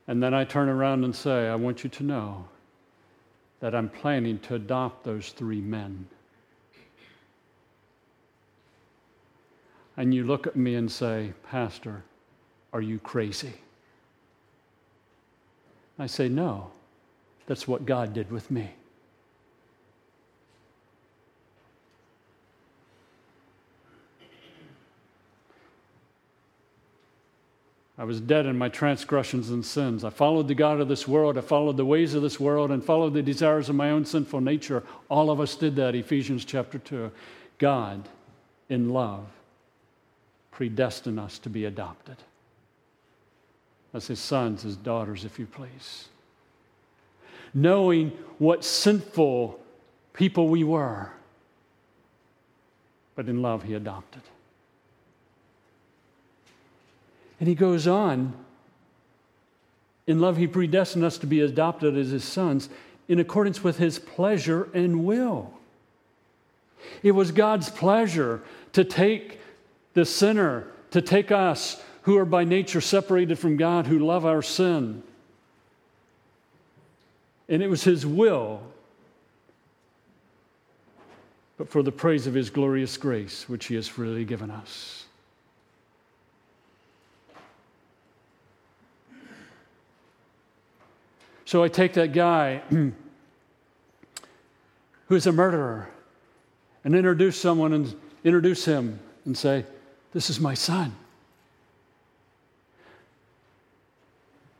And 0.06 0.22
then 0.22 0.34
I 0.34 0.44
turn 0.44 0.68
around 0.68 1.04
and 1.04 1.16
say, 1.16 1.48
I 1.48 1.54
want 1.54 1.84
you 1.84 1.90
to 1.90 2.02
know 2.02 2.44
that 3.60 3.74
I'm 3.74 3.88
planning 3.88 4.40
to 4.40 4.56
adopt 4.56 5.04
those 5.04 5.30
three 5.30 5.60
men. 5.60 6.06
And 9.96 10.12
you 10.12 10.24
look 10.24 10.46
at 10.46 10.56
me 10.56 10.74
and 10.74 10.90
say, 10.90 11.32
Pastor, 11.48 12.02
are 12.72 12.80
you 12.80 12.98
crazy? 12.98 13.52
I 15.98 16.06
say, 16.06 16.28
No, 16.28 16.70
that's 17.46 17.68
what 17.68 17.84
God 17.86 18.12
did 18.14 18.30
with 18.30 18.50
me. 18.50 18.70
I 27.98 28.04
was 28.04 28.20
dead 28.20 28.46
in 28.46 28.58
my 28.58 28.68
transgressions 28.68 29.50
and 29.50 29.64
sins. 29.64 30.02
I 30.02 30.10
followed 30.10 30.48
the 30.48 30.56
God 30.56 30.80
of 30.80 30.88
this 30.88 31.06
world. 31.06 31.38
I 31.38 31.42
followed 31.42 31.76
the 31.76 31.84
ways 31.84 32.14
of 32.14 32.22
this 32.22 32.40
world 32.40 32.72
and 32.72 32.82
followed 32.82 33.14
the 33.14 33.22
desires 33.22 33.68
of 33.68 33.76
my 33.76 33.90
own 33.90 34.04
sinful 34.04 34.40
nature. 34.40 34.82
All 35.08 35.30
of 35.30 35.40
us 35.40 35.54
did 35.54 35.76
that, 35.76 35.94
Ephesians 35.94 36.44
chapter 36.44 36.78
2. 36.78 37.12
God, 37.58 38.08
in 38.68 38.88
love, 38.88 39.26
predestined 40.50 41.20
us 41.20 41.38
to 41.40 41.50
be 41.50 41.66
adopted 41.66 42.16
as 43.94 44.06
his 44.06 44.18
sons, 44.18 44.62
his 44.62 44.76
daughters, 44.76 45.24
if 45.24 45.38
you 45.38 45.46
please. 45.46 46.08
Knowing 47.54 48.10
what 48.38 48.64
sinful 48.64 49.58
people 50.14 50.48
we 50.48 50.64
were, 50.64 51.10
but 53.14 53.28
in 53.28 53.42
love, 53.42 53.62
he 53.64 53.74
adopted. 53.74 54.22
And 57.38 57.48
he 57.48 57.54
goes 57.54 57.86
on 57.86 58.34
In 60.06 60.20
love, 60.20 60.36
he 60.36 60.46
predestined 60.46 61.04
us 61.04 61.18
to 61.18 61.26
be 61.26 61.40
adopted 61.40 61.96
as 61.96 62.10
his 62.10 62.24
sons 62.24 62.68
in 63.08 63.20
accordance 63.20 63.62
with 63.62 63.78
his 63.78 63.98
pleasure 63.98 64.68
and 64.74 65.04
will. 65.04 65.52
It 67.02 67.12
was 67.12 67.30
God's 67.30 67.68
pleasure 67.68 68.42
to 68.72 68.84
take 68.84 69.40
the 69.94 70.04
sinner, 70.04 70.66
to 70.90 71.02
take 71.02 71.30
us 71.30 71.82
who 72.02 72.18
are 72.18 72.24
by 72.24 72.44
nature 72.44 72.80
separated 72.80 73.38
from 73.38 73.56
God, 73.56 73.86
who 73.86 73.98
love 73.98 74.26
our 74.26 74.42
sin. 74.42 75.02
And 77.48 77.62
it 77.62 77.68
was 77.68 77.84
his 77.84 78.04
will, 78.04 78.62
but 81.56 81.68
for 81.68 81.82
the 81.82 81.92
praise 81.92 82.26
of 82.26 82.34
his 82.34 82.50
glorious 82.50 82.96
grace, 82.96 83.48
which 83.48 83.66
he 83.66 83.74
has 83.76 83.86
freely 83.86 84.24
given 84.24 84.50
us. 84.50 85.04
So 91.44 91.62
I 91.62 91.68
take 91.68 91.92
that 91.94 92.12
guy 92.14 92.62
who's 95.08 95.26
a 95.26 95.32
murderer 95.32 95.90
and 96.82 96.94
introduce 96.94 97.38
someone 97.38 97.74
and 97.74 97.94
introduce 98.24 98.64
him 98.64 98.98
and 99.26 99.36
say, 99.36 99.66
This 100.12 100.30
is 100.30 100.40
my 100.40 100.54
son. 100.54 100.96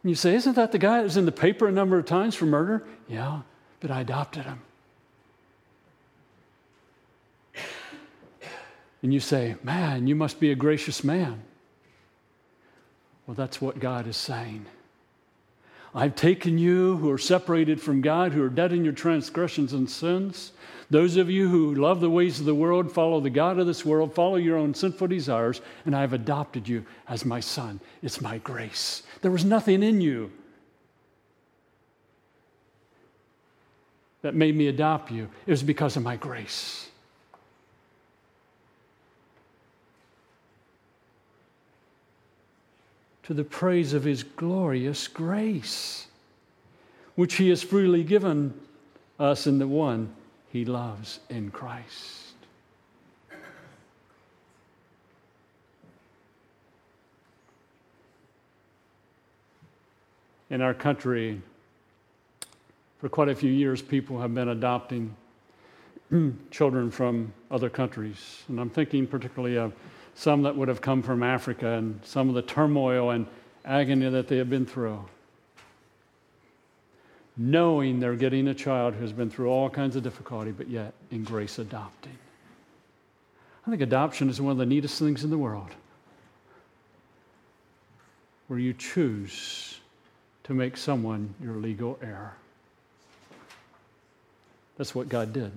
And 0.02 0.10
you 0.10 0.14
say, 0.14 0.34
Isn't 0.34 0.56
that 0.56 0.72
the 0.72 0.78
guy 0.78 0.98
that 0.98 1.04
was 1.04 1.16
in 1.16 1.26
the 1.26 1.32
paper 1.32 1.68
a 1.68 1.72
number 1.72 1.98
of 1.98 2.06
times 2.06 2.34
for 2.34 2.46
murder? 2.46 2.84
Yeah, 3.08 3.40
but 3.80 3.90
I 3.90 4.00
adopted 4.00 4.44
him. 4.44 4.60
And 9.02 9.12
you 9.12 9.20
say, 9.20 9.56
Man, 9.62 10.06
you 10.06 10.14
must 10.14 10.40
be 10.40 10.50
a 10.50 10.56
gracious 10.56 11.04
man. 11.04 11.42
Well, 13.26 13.34
that's 13.34 13.60
what 13.60 13.78
God 13.78 14.06
is 14.06 14.16
saying. 14.16 14.66
I've 15.94 16.14
taken 16.14 16.56
you 16.56 16.96
who 16.96 17.10
are 17.10 17.18
separated 17.18 17.80
from 17.80 18.00
God, 18.00 18.32
who 18.32 18.42
are 18.42 18.48
dead 18.48 18.72
in 18.72 18.82
your 18.82 18.94
transgressions 18.94 19.74
and 19.74 19.88
sins. 19.88 20.52
Those 20.88 21.16
of 21.16 21.30
you 21.30 21.48
who 21.48 21.74
love 21.74 22.00
the 22.00 22.10
ways 22.10 22.40
of 22.40 22.46
the 22.46 22.54
world, 22.54 22.90
follow 22.90 23.20
the 23.20 23.30
God 23.30 23.58
of 23.58 23.66
this 23.66 23.84
world, 23.84 24.14
follow 24.14 24.36
your 24.36 24.56
own 24.56 24.74
sinful 24.74 25.08
desires, 25.08 25.60
and 25.84 25.94
I've 25.94 26.14
adopted 26.14 26.66
you 26.66 26.84
as 27.08 27.24
my 27.24 27.40
son. 27.40 27.80
It's 28.02 28.20
my 28.20 28.38
grace. 28.38 29.02
There 29.22 29.30
was 29.30 29.44
nothing 29.44 29.82
in 29.82 30.00
you 30.00 30.30
that 34.20 34.34
made 34.34 34.54
me 34.54 34.68
adopt 34.68 35.10
you, 35.10 35.28
it 35.46 35.50
was 35.50 35.62
because 35.62 35.96
of 35.96 36.02
my 36.02 36.16
grace. 36.16 36.88
to 43.22 43.34
the 43.34 43.44
praise 43.44 43.92
of 43.92 44.04
his 44.04 44.24
glorious 44.24 45.06
grace, 45.08 46.06
which 47.14 47.34
he 47.34 47.48
has 47.50 47.62
freely 47.62 48.02
given 48.02 48.52
us 49.18 49.46
in 49.46 49.58
the 49.58 49.68
one 49.68 50.12
he 50.50 50.64
loves 50.64 51.20
in 51.30 51.50
Christ. 51.50 52.31
In 60.52 60.60
our 60.60 60.74
country, 60.74 61.40
for 63.00 63.08
quite 63.08 63.30
a 63.30 63.34
few 63.34 63.50
years, 63.50 63.80
people 63.80 64.20
have 64.20 64.34
been 64.34 64.50
adopting 64.50 65.16
children 66.50 66.90
from 66.90 67.32
other 67.50 67.70
countries. 67.70 68.42
And 68.48 68.60
I'm 68.60 68.68
thinking 68.68 69.06
particularly 69.06 69.56
of 69.56 69.72
some 70.14 70.42
that 70.42 70.54
would 70.54 70.68
have 70.68 70.82
come 70.82 71.02
from 71.02 71.22
Africa 71.22 71.68
and 71.68 71.98
some 72.04 72.28
of 72.28 72.34
the 72.34 72.42
turmoil 72.42 73.12
and 73.12 73.26
agony 73.64 74.10
that 74.10 74.28
they 74.28 74.36
have 74.36 74.50
been 74.50 74.66
through. 74.66 75.02
Knowing 77.38 77.98
they're 77.98 78.14
getting 78.14 78.48
a 78.48 78.54
child 78.54 78.92
who's 78.92 79.10
been 79.10 79.30
through 79.30 79.48
all 79.48 79.70
kinds 79.70 79.96
of 79.96 80.02
difficulty, 80.02 80.50
but 80.50 80.68
yet 80.68 80.92
in 81.10 81.24
grace 81.24 81.58
adopting. 81.60 82.18
I 83.66 83.70
think 83.70 83.80
adoption 83.80 84.28
is 84.28 84.38
one 84.38 84.52
of 84.52 84.58
the 84.58 84.66
neatest 84.66 84.98
things 84.98 85.24
in 85.24 85.30
the 85.30 85.38
world 85.38 85.70
where 88.48 88.58
you 88.58 88.74
choose 88.74 89.78
to 90.44 90.54
make 90.54 90.76
someone 90.76 91.34
your 91.42 91.54
legal 91.54 91.98
heir. 92.02 92.34
That's 94.76 94.94
what 94.94 95.08
God 95.08 95.32
did. 95.32 95.52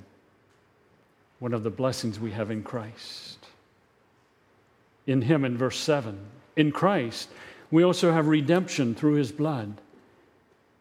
One 1.40 1.54
of 1.54 1.64
the 1.64 1.70
blessings 1.70 2.20
we 2.20 2.32
have 2.32 2.52
in 2.52 2.64
Christ 2.64 3.46
in 5.08 5.22
Him 5.22 5.46
in 5.46 5.58
verse 5.58 5.78
7. 5.80 6.18
In 6.56 6.72
Christ, 6.72 7.30
we 7.72 7.84
also 7.84 8.12
have 8.12 8.28
redemption 8.28 8.96
through 8.96 9.16
His 9.16 9.32
blood, 9.32 9.80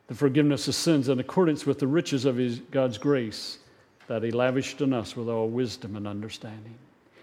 the 0.06 0.14
forgiveness 0.14 0.68
of 0.68 0.74
sins 0.74 1.08
in 1.08 1.18
accordance 1.18 1.66
with 1.66 1.78
the 1.78 1.86
riches 1.86 2.24
of 2.24 2.36
his, 2.36 2.58
God's 2.70 2.98
grace 2.98 3.58
that 4.06 4.22
He 4.22 4.30
lavished 4.30 4.82
on 4.82 4.92
us 4.92 5.16
with 5.16 5.28
all 5.28 5.48
wisdom 5.48 5.96
and 5.96 6.06
understanding. 6.06 6.76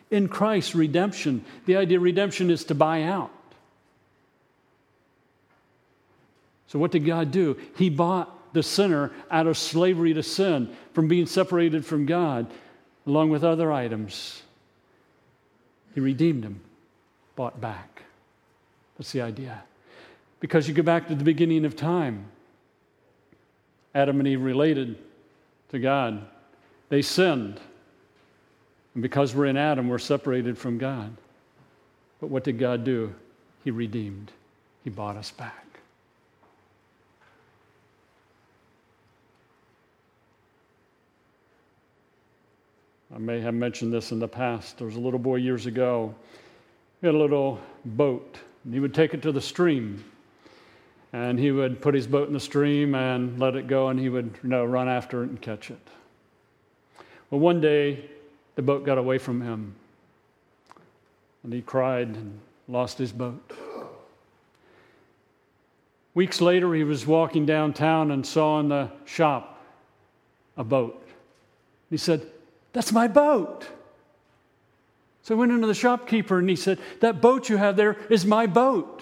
In 0.10 0.28
Christ, 0.28 0.76
redemption, 0.76 1.46
the 1.66 1.78
idea 1.78 1.98
of 1.98 2.04
redemption 2.04 2.50
is 2.50 2.66
to 2.66 2.76
buy 2.76 3.04
out. 3.04 3.32
So, 6.72 6.80
what 6.80 6.92
did 6.92 7.06
God 7.06 7.32
do? 7.32 7.58
He 7.76 7.90
bought 7.90 8.54
the 8.54 8.64
sinner 8.64 9.12
out 9.30 9.46
of 9.46 9.58
slavery 9.58 10.14
to 10.14 10.24
sin, 10.24 10.74
from 10.94 11.10
being 11.10 11.26
separated 11.26 11.86
from 11.86 12.06
God, 12.06 12.48
along 13.06 13.30
with 13.30 13.44
other 13.44 13.74
items. 13.74 14.42
He 15.94 16.00
redeemed 16.00 16.46
him 16.46 16.62
bought 17.36 17.60
back. 17.60 18.04
That's 18.98 19.12
the 19.12 19.20
idea. 19.20 19.62
Because 20.40 20.70
you 20.70 20.74
go 20.74 20.82
back 20.82 21.10
to 21.10 21.16
the 21.16 21.26
beginning 21.26 21.66
of 21.66 21.76
time. 21.76 22.26
Adam 23.94 24.20
and 24.20 24.28
Eve 24.28 24.42
related 24.42 24.98
to 25.72 25.80
God. 25.80 26.26
They 26.88 27.02
sinned. 27.02 27.60
And 28.94 29.04
because 29.04 29.36
we're 29.36 29.48
in 29.48 29.58
Adam, 29.58 29.90
we're 29.90 30.00
separated 30.00 30.58
from 30.58 30.78
God. 30.78 31.18
But 32.22 32.28
what 32.28 32.46
did 32.46 32.58
God 32.60 32.86
do? 32.86 33.14
He 33.66 33.72
redeemed, 33.72 34.32
He 34.86 34.90
bought 34.90 35.18
us 35.18 35.32
back. 35.32 35.71
I 43.14 43.18
may 43.18 43.42
have 43.42 43.54
mentioned 43.54 43.92
this 43.92 44.12
in 44.12 44.20
the 44.20 44.28
past. 44.28 44.78
There 44.78 44.88
was 44.88 44.96
a 44.96 45.00
little 45.00 45.20
boy 45.20 45.36
years 45.36 45.66
ago 45.66 46.16
he 47.02 47.08
had 47.08 47.16
a 47.16 47.18
little 47.18 47.60
boat, 47.84 48.38
and 48.64 48.74
he 48.74 48.80
would 48.80 48.94
take 48.94 49.16
it 49.16 49.24
to 49.24 49.32
the 49.32 49.42
stream. 49.42 50.04
And 51.14 51.40
he 51.40 51.52
would 51.52 51.82
put 51.82 51.96
his 51.96 52.08
boat 52.08 52.28
in 52.28 52.34
the 52.34 52.40
stream 52.40 52.94
and 52.94 53.40
let 53.40 53.56
it 53.56 53.68
go, 53.68 53.90
and 53.90 54.00
he 54.00 54.08
would 54.08 54.38
you 54.44 54.50
know, 54.50 54.64
run 54.64 54.88
after 54.88 55.24
it 55.24 55.30
and 55.30 55.42
catch 55.42 55.72
it. 55.72 55.80
Well, 57.30 57.42
one 57.42 57.60
day, 57.60 58.06
the 58.56 58.62
boat 58.62 58.86
got 58.86 58.98
away 58.98 59.18
from 59.18 59.42
him, 59.42 59.76
and 61.44 61.52
he 61.52 61.62
cried 61.62 62.10
and 62.10 62.40
lost 62.68 62.98
his 62.98 63.12
boat. 63.12 63.52
Weeks 66.14 66.40
later, 66.40 66.74
he 66.76 66.84
was 66.84 67.08
walking 67.08 67.46
downtown 67.46 68.12
and 68.12 68.26
saw 68.26 68.60
in 68.60 68.70
the 68.70 68.92
shop 69.06 69.60
a 70.56 70.64
boat. 70.64 71.06
He 71.90 71.98
said, 71.98 72.28
That's 72.74 72.92
my 72.92 73.08
boat. 73.08 73.68
So 75.24 75.36
I 75.36 75.38
went 75.38 75.52
into 75.52 75.68
the 75.68 75.74
shopkeeper 75.74 76.40
and 76.40 76.50
he 76.50 76.56
said, 76.56 76.80
That 77.00 77.22
boat 77.22 77.50
you 77.50 77.58
have 77.58 77.76
there 77.76 77.98
is 78.10 78.26
my 78.26 78.48
boat. 78.48 79.02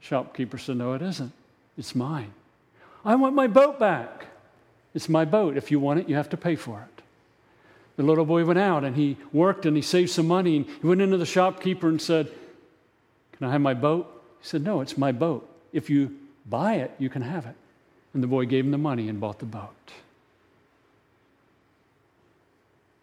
Shopkeeper 0.00 0.58
said, 0.58 0.76
No, 0.76 0.92
it 0.94 1.02
isn't. 1.02 1.32
It's 1.76 1.94
mine. 1.94 2.32
I 3.04 3.14
want 3.14 3.34
my 3.34 3.46
boat 3.46 3.78
back. 3.78 4.26
It's 4.94 5.08
my 5.08 5.24
boat. 5.24 5.56
If 5.56 5.70
you 5.70 5.80
want 5.80 6.00
it, 6.00 6.08
you 6.08 6.16
have 6.16 6.30
to 6.30 6.36
pay 6.36 6.56
for 6.56 6.80
it. 6.80 7.02
The 7.96 8.02
little 8.04 8.24
boy 8.24 8.44
went 8.44 8.58
out 8.58 8.84
and 8.84 8.94
he 8.94 9.16
worked 9.32 9.66
and 9.66 9.76
he 9.76 9.82
saved 9.82 10.10
some 10.10 10.28
money 10.28 10.56
and 10.56 10.66
he 10.66 10.86
went 10.86 11.00
into 11.00 11.16
the 11.16 11.26
shopkeeper 11.26 11.88
and 11.88 12.00
said, 12.00 12.30
Can 13.32 13.48
I 13.48 13.52
have 13.52 13.60
my 13.60 13.74
boat? 13.74 14.06
He 14.40 14.46
said, 14.46 14.62
No, 14.62 14.80
it's 14.80 14.96
my 14.96 15.10
boat. 15.10 15.48
If 15.72 15.90
you 15.90 16.16
buy 16.46 16.74
it, 16.74 16.92
you 16.98 17.10
can 17.10 17.22
have 17.22 17.46
it. 17.46 17.54
And 18.14 18.22
the 18.22 18.28
boy 18.28 18.46
gave 18.46 18.64
him 18.64 18.70
the 18.70 18.78
money 18.78 19.08
and 19.08 19.20
bought 19.20 19.40
the 19.40 19.46
boat. 19.46 19.92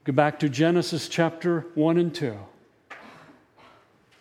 Go 0.05 0.13
back 0.13 0.37
to 0.39 0.49
Genesis 0.49 1.09
chapter 1.09 1.65
1 1.73 1.97
and 1.97 2.13
2. 2.13 2.37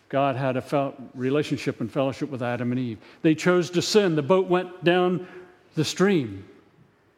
God 0.09 0.35
had 0.35 0.57
a 0.57 0.93
relationship 1.13 1.79
and 1.79 1.91
fellowship 1.91 2.29
with 2.29 2.41
Adam 2.41 2.71
and 2.71 2.79
Eve. 2.79 2.97
They 3.21 3.35
chose 3.35 3.69
to 3.71 3.83
sin. 3.83 4.15
The 4.15 4.23
boat 4.23 4.47
went 4.47 4.83
down 4.83 5.27
the 5.75 5.85
stream. 5.85 6.43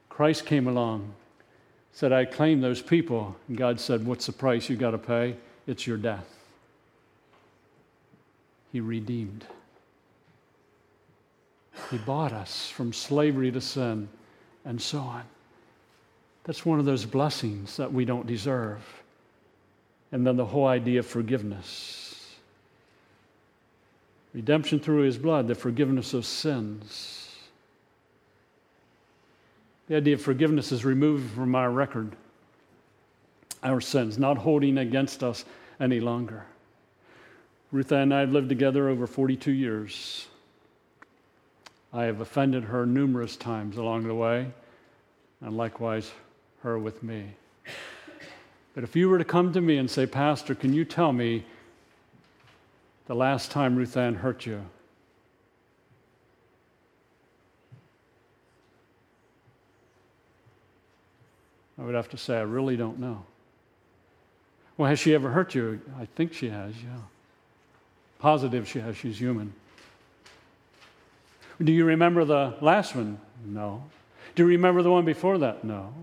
Christ 0.10 0.46
came 0.46 0.68
along, 0.68 1.14
said, 1.94 2.12
I 2.12 2.26
claim 2.26 2.60
those 2.60 2.82
people. 2.82 3.38
And 3.48 3.58
God 3.58 3.80
said, 3.80 4.06
What's 4.06 4.26
the 4.26 4.34
price 4.34 4.70
you 4.70 4.76
got 4.76 4.92
to 4.92 4.98
pay? 4.98 5.38
It's 5.66 5.88
your 5.88 5.98
death. 5.98 6.28
He 8.74 8.82
redeemed. 8.82 9.46
He 11.90 11.98
bought 12.00 12.34
us 12.34 12.70
from 12.70 12.92
slavery 12.92 13.52
to 13.52 13.62
sin 13.62 14.10
and 14.66 14.82
so 14.82 15.00
on. 15.00 15.24
That's 16.48 16.66
one 16.66 16.80
of 16.80 16.86
those 16.86 17.06
blessings 17.06 17.76
that 17.76 17.92
we 17.92 18.06
don't 18.06 18.26
deserve. 18.26 18.82
And 20.14 20.26
then 20.26 20.38
the 20.38 20.46
whole 20.46 20.66
idea 20.66 21.00
of 21.00 21.06
forgiveness 21.06 22.06
redemption 24.34 24.80
through 24.80 25.02
his 25.02 25.18
blood, 25.18 25.48
the 25.48 25.56
forgiveness 25.56 26.14
of 26.14 26.24
sins. 26.24 27.36
The 29.88 29.96
idea 29.96 30.14
of 30.14 30.22
forgiveness 30.22 30.72
is 30.72 30.86
removed 30.86 31.32
from 31.32 31.56
our 31.56 31.72
record, 31.72 32.16
our 33.64 33.82
sins, 33.82 34.20
not 34.20 34.38
holding 34.38 34.78
against 34.78 35.24
us 35.24 35.44
any 35.80 36.00
longer. 36.00 36.46
Ruth 37.72 37.92
and 37.92 38.14
I 38.14 38.20
have 38.20 38.32
lived 38.32 38.48
together 38.48 38.90
over 38.90 39.08
42 39.08 39.52
years. 39.52 40.28
I 41.92 42.04
have 42.04 42.22
offended 42.22 42.66
her 42.66 42.86
numerous 42.86 43.38
times 43.38 43.78
along 43.78 44.08
the 44.08 44.14
way, 44.14 44.52
and 45.42 45.58
likewise 45.58 46.12
with 46.76 47.04
me. 47.04 47.36
But 48.74 48.84
if 48.84 48.96
you 48.96 49.10
were 49.10 49.18
to 49.18 49.24
come 49.24 49.54
to 49.54 49.62
me 49.62 49.78
and 49.78 49.90
say, 49.90 50.08
Pastor, 50.08 50.56
can 50.56 50.74
you 50.74 50.86
tell 50.86 51.14
me 51.14 51.46
the 53.06 53.16
last 53.16 53.52
time 53.52 53.76
Ruth 53.76 53.96
Ann 53.96 54.16
hurt 54.16 54.46
you? 54.46 54.64
I 61.80 61.84
would 61.84 61.96
have 61.96 62.10
to 62.10 62.18
say, 62.18 62.38
I 62.38 62.42
really 62.42 62.76
don't 62.76 63.00
know. 63.00 63.24
Well, 64.78 64.90
has 64.90 65.00
she 65.00 65.14
ever 65.14 65.30
hurt 65.30 65.56
you? 65.56 65.80
I 66.00 66.06
think 66.06 66.34
she 66.34 66.50
has, 66.50 66.74
yeah. 66.76 67.00
Positive 68.20 68.68
she 68.68 68.80
has. 68.80 68.98
She's 68.98 69.20
human. 69.20 69.54
Do 71.64 71.72
you 71.72 71.86
remember 71.86 72.26
the 72.26 72.56
last 72.62 72.96
one? 72.96 73.20
No. 73.46 73.84
Do 74.36 74.44
you 74.44 74.50
remember 74.50 74.84
the 74.84 74.92
one 74.92 75.06
before 75.06 75.40
that? 75.40 75.64
No. 75.64 75.94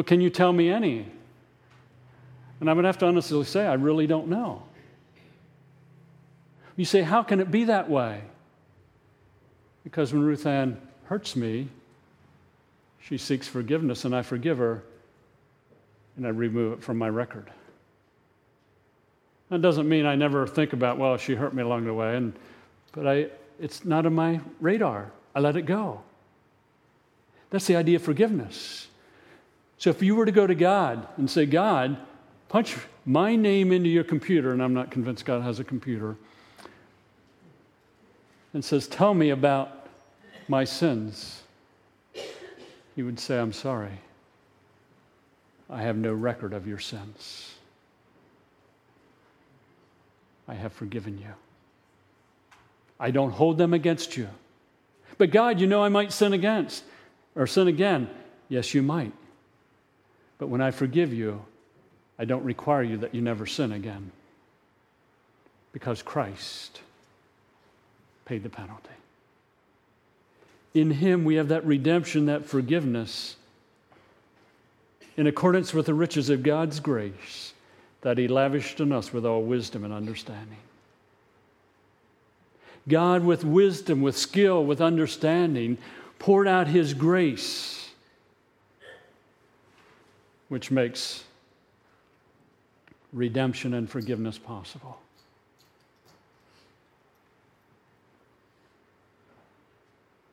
Well, 0.00 0.06
can 0.06 0.22
you 0.22 0.30
tell 0.30 0.50
me 0.50 0.70
any? 0.70 1.04
And 2.58 2.70
I 2.70 2.72
would 2.72 2.86
have 2.86 2.96
to 3.00 3.06
honestly 3.06 3.44
say, 3.44 3.66
I 3.66 3.74
really 3.74 4.06
don't 4.06 4.28
know. 4.28 4.62
You 6.74 6.86
say, 6.86 7.02
How 7.02 7.22
can 7.22 7.38
it 7.38 7.50
be 7.50 7.64
that 7.64 7.90
way? 7.90 8.22
Because 9.84 10.14
when 10.14 10.22
Ruth 10.22 10.46
Ann 10.46 10.80
hurts 11.04 11.36
me, 11.36 11.68
she 13.02 13.18
seeks 13.18 13.46
forgiveness 13.46 14.06
and 14.06 14.16
I 14.16 14.22
forgive 14.22 14.56
her 14.56 14.82
and 16.16 16.26
I 16.26 16.30
remove 16.30 16.78
it 16.78 16.82
from 16.82 16.96
my 16.96 17.10
record. 17.10 17.50
That 19.50 19.60
doesn't 19.60 19.86
mean 19.86 20.06
I 20.06 20.14
never 20.14 20.46
think 20.46 20.72
about, 20.72 20.96
well, 20.96 21.18
she 21.18 21.34
hurt 21.34 21.52
me 21.52 21.62
along 21.62 21.84
the 21.84 21.92
way, 21.92 22.16
and, 22.16 22.32
but 22.92 23.06
I, 23.06 23.26
it's 23.60 23.84
not 23.84 24.06
on 24.06 24.14
my 24.14 24.40
radar. 24.62 25.12
I 25.34 25.40
let 25.40 25.56
it 25.56 25.66
go. 25.66 26.00
That's 27.50 27.66
the 27.66 27.76
idea 27.76 27.96
of 27.96 28.02
forgiveness. 28.02 28.86
So 29.80 29.88
if 29.88 30.02
you 30.02 30.14
were 30.14 30.26
to 30.26 30.32
go 30.32 30.46
to 30.46 30.54
God 30.54 31.08
and 31.16 31.28
say, 31.28 31.46
God, 31.46 31.96
punch 32.50 32.76
my 33.06 33.34
name 33.34 33.72
into 33.72 33.88
your 33.88 34.04
computer, 34.04 34.52
and 34.52 34.62
I'm 34.62 34.74
not 34.74 34.90
convinced 34.90 35.24
God 35.24 35.42
has 35.42 35.58
a 35.58 35.64
computer, 35.64 36.16
and 38.52 38.62
says, 38.62 38.86
Tell 38.86 39.14
me 39.14 39.30
about 39.30 39.86
my 40.48 40.64
sins, 40.64 41.42
he 42.94 43.02
would 43.02 43.18
say, 43.18 43.38
I'm 43.38 43.54
sorry. 43.54 43.98
I 45.70 45.80
have 45.80 45.96
no 45.96 46.12
record 46.12 46.52
of 46.52 46.66
your 46.66 46.78
sins. 46.78 47.54
I 50.46 50.54
have 50.54 50.74
forgiven 50.74 51.16
you. 51.16 51.32
I 52.98 53.12
don't 53.12 53.30
hold 53.30 53.56
them 53.56 53.72
against 53.72 54.18
you. 54.18 54.28
But 55.16 55.30
God, 55.30 55.58
you 55.58 55.66
know 55.66 55.82
I 55.82 55.88
might 55.88 56.12
sin 56.12 56.34
against 56.34 56.84
or 57.34 57.46
sin 57.46 57.66
again. 57.66 58.10
Yes, 58.50 58.74
you 58.74 58.82
might. 58.82 59.12
But 60.40 60.48
when 60.48 60.62
I 60.62 60.70
forgive 60.70 61.12
you, 61.12 61.44
I 62.18 62.24
don't 62.24 62.42
require 62.42 62.82
you 62.82 62.96
that 62.96 63.14
you 63.14 63.20
never 63.20 63.46
sin 63.46 63.72
again 63.72 64.10
because 65.72 66.02
Christ 66.02 66.80
paid 68.24 68.42
the 68.42 68.48
penalty. 68.48 68.88
In 70.72 70.92
Him, 70.92 71.24
we 71.24 71.34
have 71.34 71.48
that 71.48 71.64
redemption, 71.66 72.26
that 72.26 72.46
forgiveness, 72.46 73.36
in 75.16 75.26
accordance 75.26 75.74
with 75.74 75.86
the 75.86 75.94
riches 75.94 76.30
of 76.30 76.42
God's 76.42 76.80
grace 76.80 77.52
that 78.00 78.16
He 78.16 78.26
lavished 78.26 78.80
on 78.80 78.92
us 78.92 79.12
with 79.12 79.26
all 79.26 79.42
wisdom 79.42 79.84
and 79.84 79.92
understanding. 79.92 80.56
God, 82.88 83.24
with 83.24 83.44
wisdom, 83.44 84.00
with 84.00 84.16
skill, 84.16 84.64
with 84.64 84.80
understanding, 84.80 85.76
poured 86.18 86.48
out 86.48 86.66
His 86.66 86.94
grace, 86.94 87.79
which 90.50 90.70
makes 90.70 91.22
redemption 93.12 93.72
and 93.72 93.88
forgiveness 93.88 94.36
possible. 94.36 94.98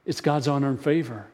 It's 0.06 0.20
God's 0.20 0.48
honor 0.48 0.70
and 0.70 0.82
favor. 0.82 1.28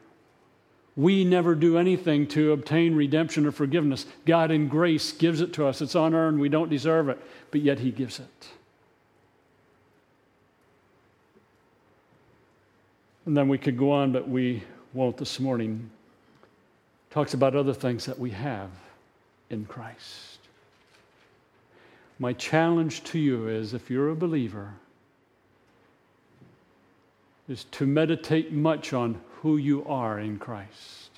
We 0.96 1.24
never 1.24 1.54
do 1.54 1.78
anything 1.78 2.26
to 2.28 2.52
obtain 2.52 2.94
redemption 2.94 3.46
or 3.46 3.52
forgiveness. 3.52 4.04
God, 4.26 4.50
in 4.50 4.68
grace, 4.68 5.12
gives 5.12 5.40
it 5.40 5.52
to 5.54 5.66
us. 5.66 5.80
It's 5.80 5.94
unearned. 5.94 6.38
We 6.38 6.50
don't 6.50 6.68
deserve 6.68 7.08
it, 7.08 7.18
but 7.50 7.62
yet 7.62 7.80
He 7.80 7.90
gives 7.90 8.20
it. 8.20 8.48
And 13.24 13.34
then 13.34 13.48
we 13.48 13.56
could 13.56 13.78
go 13.78 13.92
on, 13.92 14.12
but 14.12 14.28
we 14.28 14.62
won't 14.92 15.16
this 15.16 15.40
morning. 15.40 15.90
Talks 17.14 17.32
about 17.32 17.54
other 17.54 17.72
things 17.72 18.06
that 18.06 18.18
we 18.18 18.30
have 18.30 18.70
in 19.48 19.66
Christ. 19.66 20.40
My 22.18 22.32
challenge 22.32 23.04
to 23.04 23.20
you 23.20 23.46
is 23.46 23.72
if 23.72 23.88
you're 23.88 24.08
a 24.08 24.16
believer, 24.16 24.72
is 27.48 27.66
to 27.70 27.86
meditate 27.86 28.52
much 28.52 28.92
on 28.92 29.20
who 29.42 29.58
you 29.58 29.84
are 29.86 30.18
in 30.18 30.40
Christ. 30.40 31.10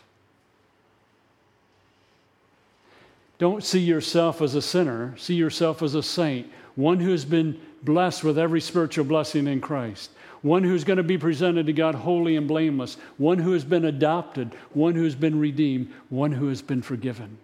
Don't 3.38 3.64
see 3.64 3.80
yourself 3.80 4.42
as 4.42 4.54
a 4.54 4.61
sinner, 4.61 5.14
see 5.16 5.35
yourself 5.35 5.80
as 5.80 5.94
a 5.94 6.02
saint, 6.02 6.46
one 6.74 7.00
who 7.00 7.11
has 7.11 7.24
been 7.24 7.59
blessed 7.87 8.22
with 8.22 8.38
every 8.38 8.61
spiritual 8.61 9.07
blessing 9.07 9.46
in 9.46 9.62
Christ. 9.62 10.11
One 10.42 10.62
who's 10.62 10.85
going 10.85 10.99
to 10.99 11.03
be 11.03 11.16
presented 11.16 11.64
to 11.66 11.72
God 11.72 11.94
holy 11.94 12.37
and 12.37 12.46
blameless, 12.46 12.99
one 13.16 13.38
who 13.38 13.53
has 13.53 13.64
been 13.64 13.87
adopted, 13.87 14.55
one 14.75 14.94
who 14.94 15.05
has 15.05 15.14
been 15.14 15.40
redeemed, 15.40 15.90
one 16.11 16.33
who 16.33 16.49
has 16.49 16.61
been 16.61 16.83
forgiven. 16.83 17.38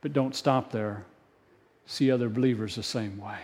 But 0.00 0.12
don't 0.12 0.34
stop 0.34 0.72
there. 0.72 1.04
See 1.86 2.10
other 2.10 2.28
believers 2.28 2.74
the 2.74 2.82
same 2.82 3.18
way. 3.18 3.38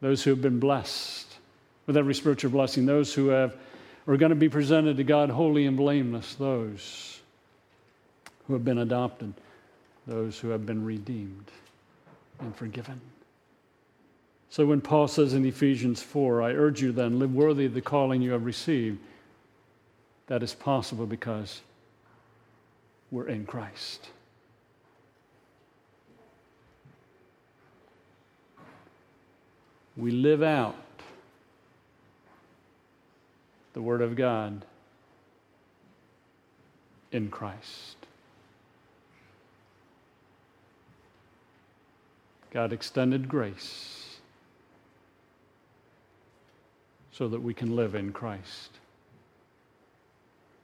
Those 0.00 0.22
who 0.22 0.30
have 0.30 0.42
been 0.42 0.60
blessed 0.60 1.26
with 1.86 1.96
every 1.96 2.14
spiritual 2.14 2.50
blessing, 2.50 2.86
those 2.86 3.14
who 3.14 3.28
have, 3.28 3.56
are 4.06 4.16
going 4.16 4.30
to 4.30 4.36
be 4.36 4.48
presented 4.48 4.96
to 4.96 5.04
God 5.04 5.30
holy 5.30 5.66
and 5.66 5.76
blameless, 5.76 6.34
those 6.34 7.20
who 8.46 8.52
have 8.54 8.64
been 8.64 8.78
adopted, 8.78 9.34
those 10.08 10.38
who 10.40 10.48
have 10.48 10.66
been 10.66 10.84
redeemed 10.84 11.52
and 12.40 12.56
forgiven. 12.56 13.00
So 14.50 14.66
when 14.66 14.80
Paul 14.80 15.06
says 15.06 15.34
in 15.34 15.44
Ephesians 15.44 16.02
4, 16.02 16.42
I 16.42 16.52
urge 16.52 16.82
you 16.82 16.90
then, 16.90 17.20
live 17.20 17.32
worthy 17.32 17.66
of 17.66 17.74
the 17.74 17.80
calling 17.80 18.22
you 18.22 18.32
have 18.32 18.44
received, 18.44 18.98
that 20.26 20.42
is 20.42 20.54
possible 20.54 21.06
because 21.06 21.60
we're 23.10 23.28
in 23.28 23.46
Christ. 23.46 24.08
we 29.98 30.12
live 30.12 30.42
out 30.44 30.76
the 33.72 33.82
Word 33.82 34.00
of 34.00 34.14
God 34.14 34.64
in 37.10 37.28
Christ. 37.28 37.96
God 42.50 42.72
extended 42.72 43.28
grace 43.28 44.18
so 47.12 47.28
that 47.28 47.42
we 47.42 47.52
can 47.52 47.74
live 47.74 47.94
in 47.94 48.12
Christ. 48.12 48.70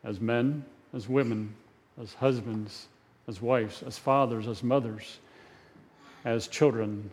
As 0.05 0.21
men, 0.21 0.65
as 0.95 1.09
women, 1.09 1.55
as 2.01 2.15
husbands, 2.15 2.87
as 3.27 3.43
wives, 3.43 3.83
as 3.83 3.99
fathers, 3.99 4.47
as 4.47 4.63
mothers, 4.63 5.19
as 6.25 6.47
children, 6.47 7.11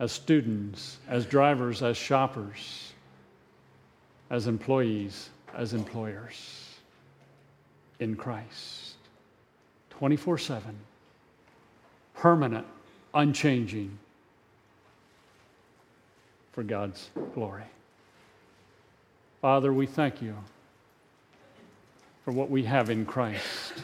as 0.00 0.12
students, 0.12 0.98
as 1.08 1.24
drivers, 1.24 1.82
as 1.82 1.96
shoppers, 1.96 2.92
as 4.30 4.46
employees, 4.46 5.30
as 5.54 5.72
employers 5.72 6.74
in 8.00 8.16
Christ. 8.16 8.94
24 9.90 10.38
7. 10.38 10.76
Permanent, 12.14 12.66
unchanging 13.14 13.98
for 16.52 16.62
God's 16.62 17.10
glory. 17.34 17.64
Father, 19.40 19.72
we 19.72 19.86
thank 19.86 20.22
you 20.22 20.36
for 22.24 22.32
what 22.32 22.50
we 22.50 22.64
have 22.64 22.90
in 22.90 23.04
Christ. 23.04 23.74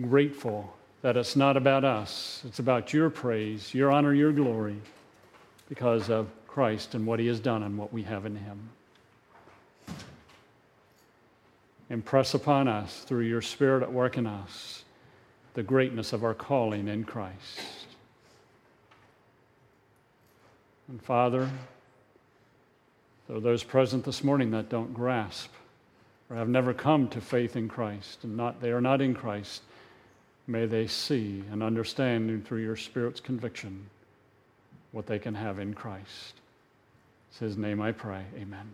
Grateful 0.00 0.72
that 1.02 1.16
it's 1.16 1.36
not 1.36 1.56
about 1.56 1.84
us, 1.84 2.42
it's 2.46 2.58
about 2.58 2.92
your 2.92 3.10
praise, 3.10 3.74
your 3.74 3.90
honor, 3.90 4.14
your 4.14 4.32
glory, 4.32 4.76
because 5.68 6.10
of 6.10 6.28
Christ 6.46 6.94
and 6.94 7.06
what 7.06 7.18
he 7.18 7.26
has 7.26 7.40
done 7.40 7.62
and 7.62 7.76
what 7.76 7.92
we 7.92 8.02
have 8.04 8.26
in 8.26 8.36
him. 8.36 8.70
Impress 11.90 12.34
upon 12.34 12.68
us 12.68 13.04
through 13.06 13.24
your 13.24 13.40
Spirit 13.40 13.82
at 13.82 13.92
work 13.92 14.18
in 14.18 14.26
us 14.26 14.84
the 15.54 15.62
greatness 15.62 16.12
of 16.12 16.24
our 16.24 16.34
calling 16.34 16.88
in 16.88 17.04
Christ. 17.04 17.60
And 20.88 21.02
Father, 21.02 21.50
there 23.26 23.36
are 23.36 23.40
those 23.40 23.62
present 23.62 24.04
this 24.04 24.24
morning 24.24 24.50
that 24.52 24.68
don't 24.70 24.94
grasp 24.94 25.50
or 26.30 26.36
have 26.36 26.48
never 26.48 26.72
come 26.72 27.08
to 27.08 27.20
faith 27.20 27.56
in 27.56 27.68
Christ 27.68 28.24
and 28.24 28.36
not, 28.36 28.60
they 28.60 28.70
are 28.70 28.80
not 28.80 29.00
in 29.00 29.14
Christ, 29.14 29.62
may 30.46 30.66
they 30.66 30.86
see 30.86 31.44
and 31.50 31.62
understand 31.62 32.46
through 32.46 32.62
your 32.62 32.76
Spirit's 32.76 33.20
conviction 33.20 33.86
what 34.92 35.06
they 35.06 35.18
can 35.18 35.34
have 35.34 35.58
in 35.58 35.74
Christ. 35.74 36.34
It's 37.30 37.38
His 37.38 37.56
name 37.56 37.80
I 37.80 37.92
pray. 37.92 38.24
Amen. 38.36 38.70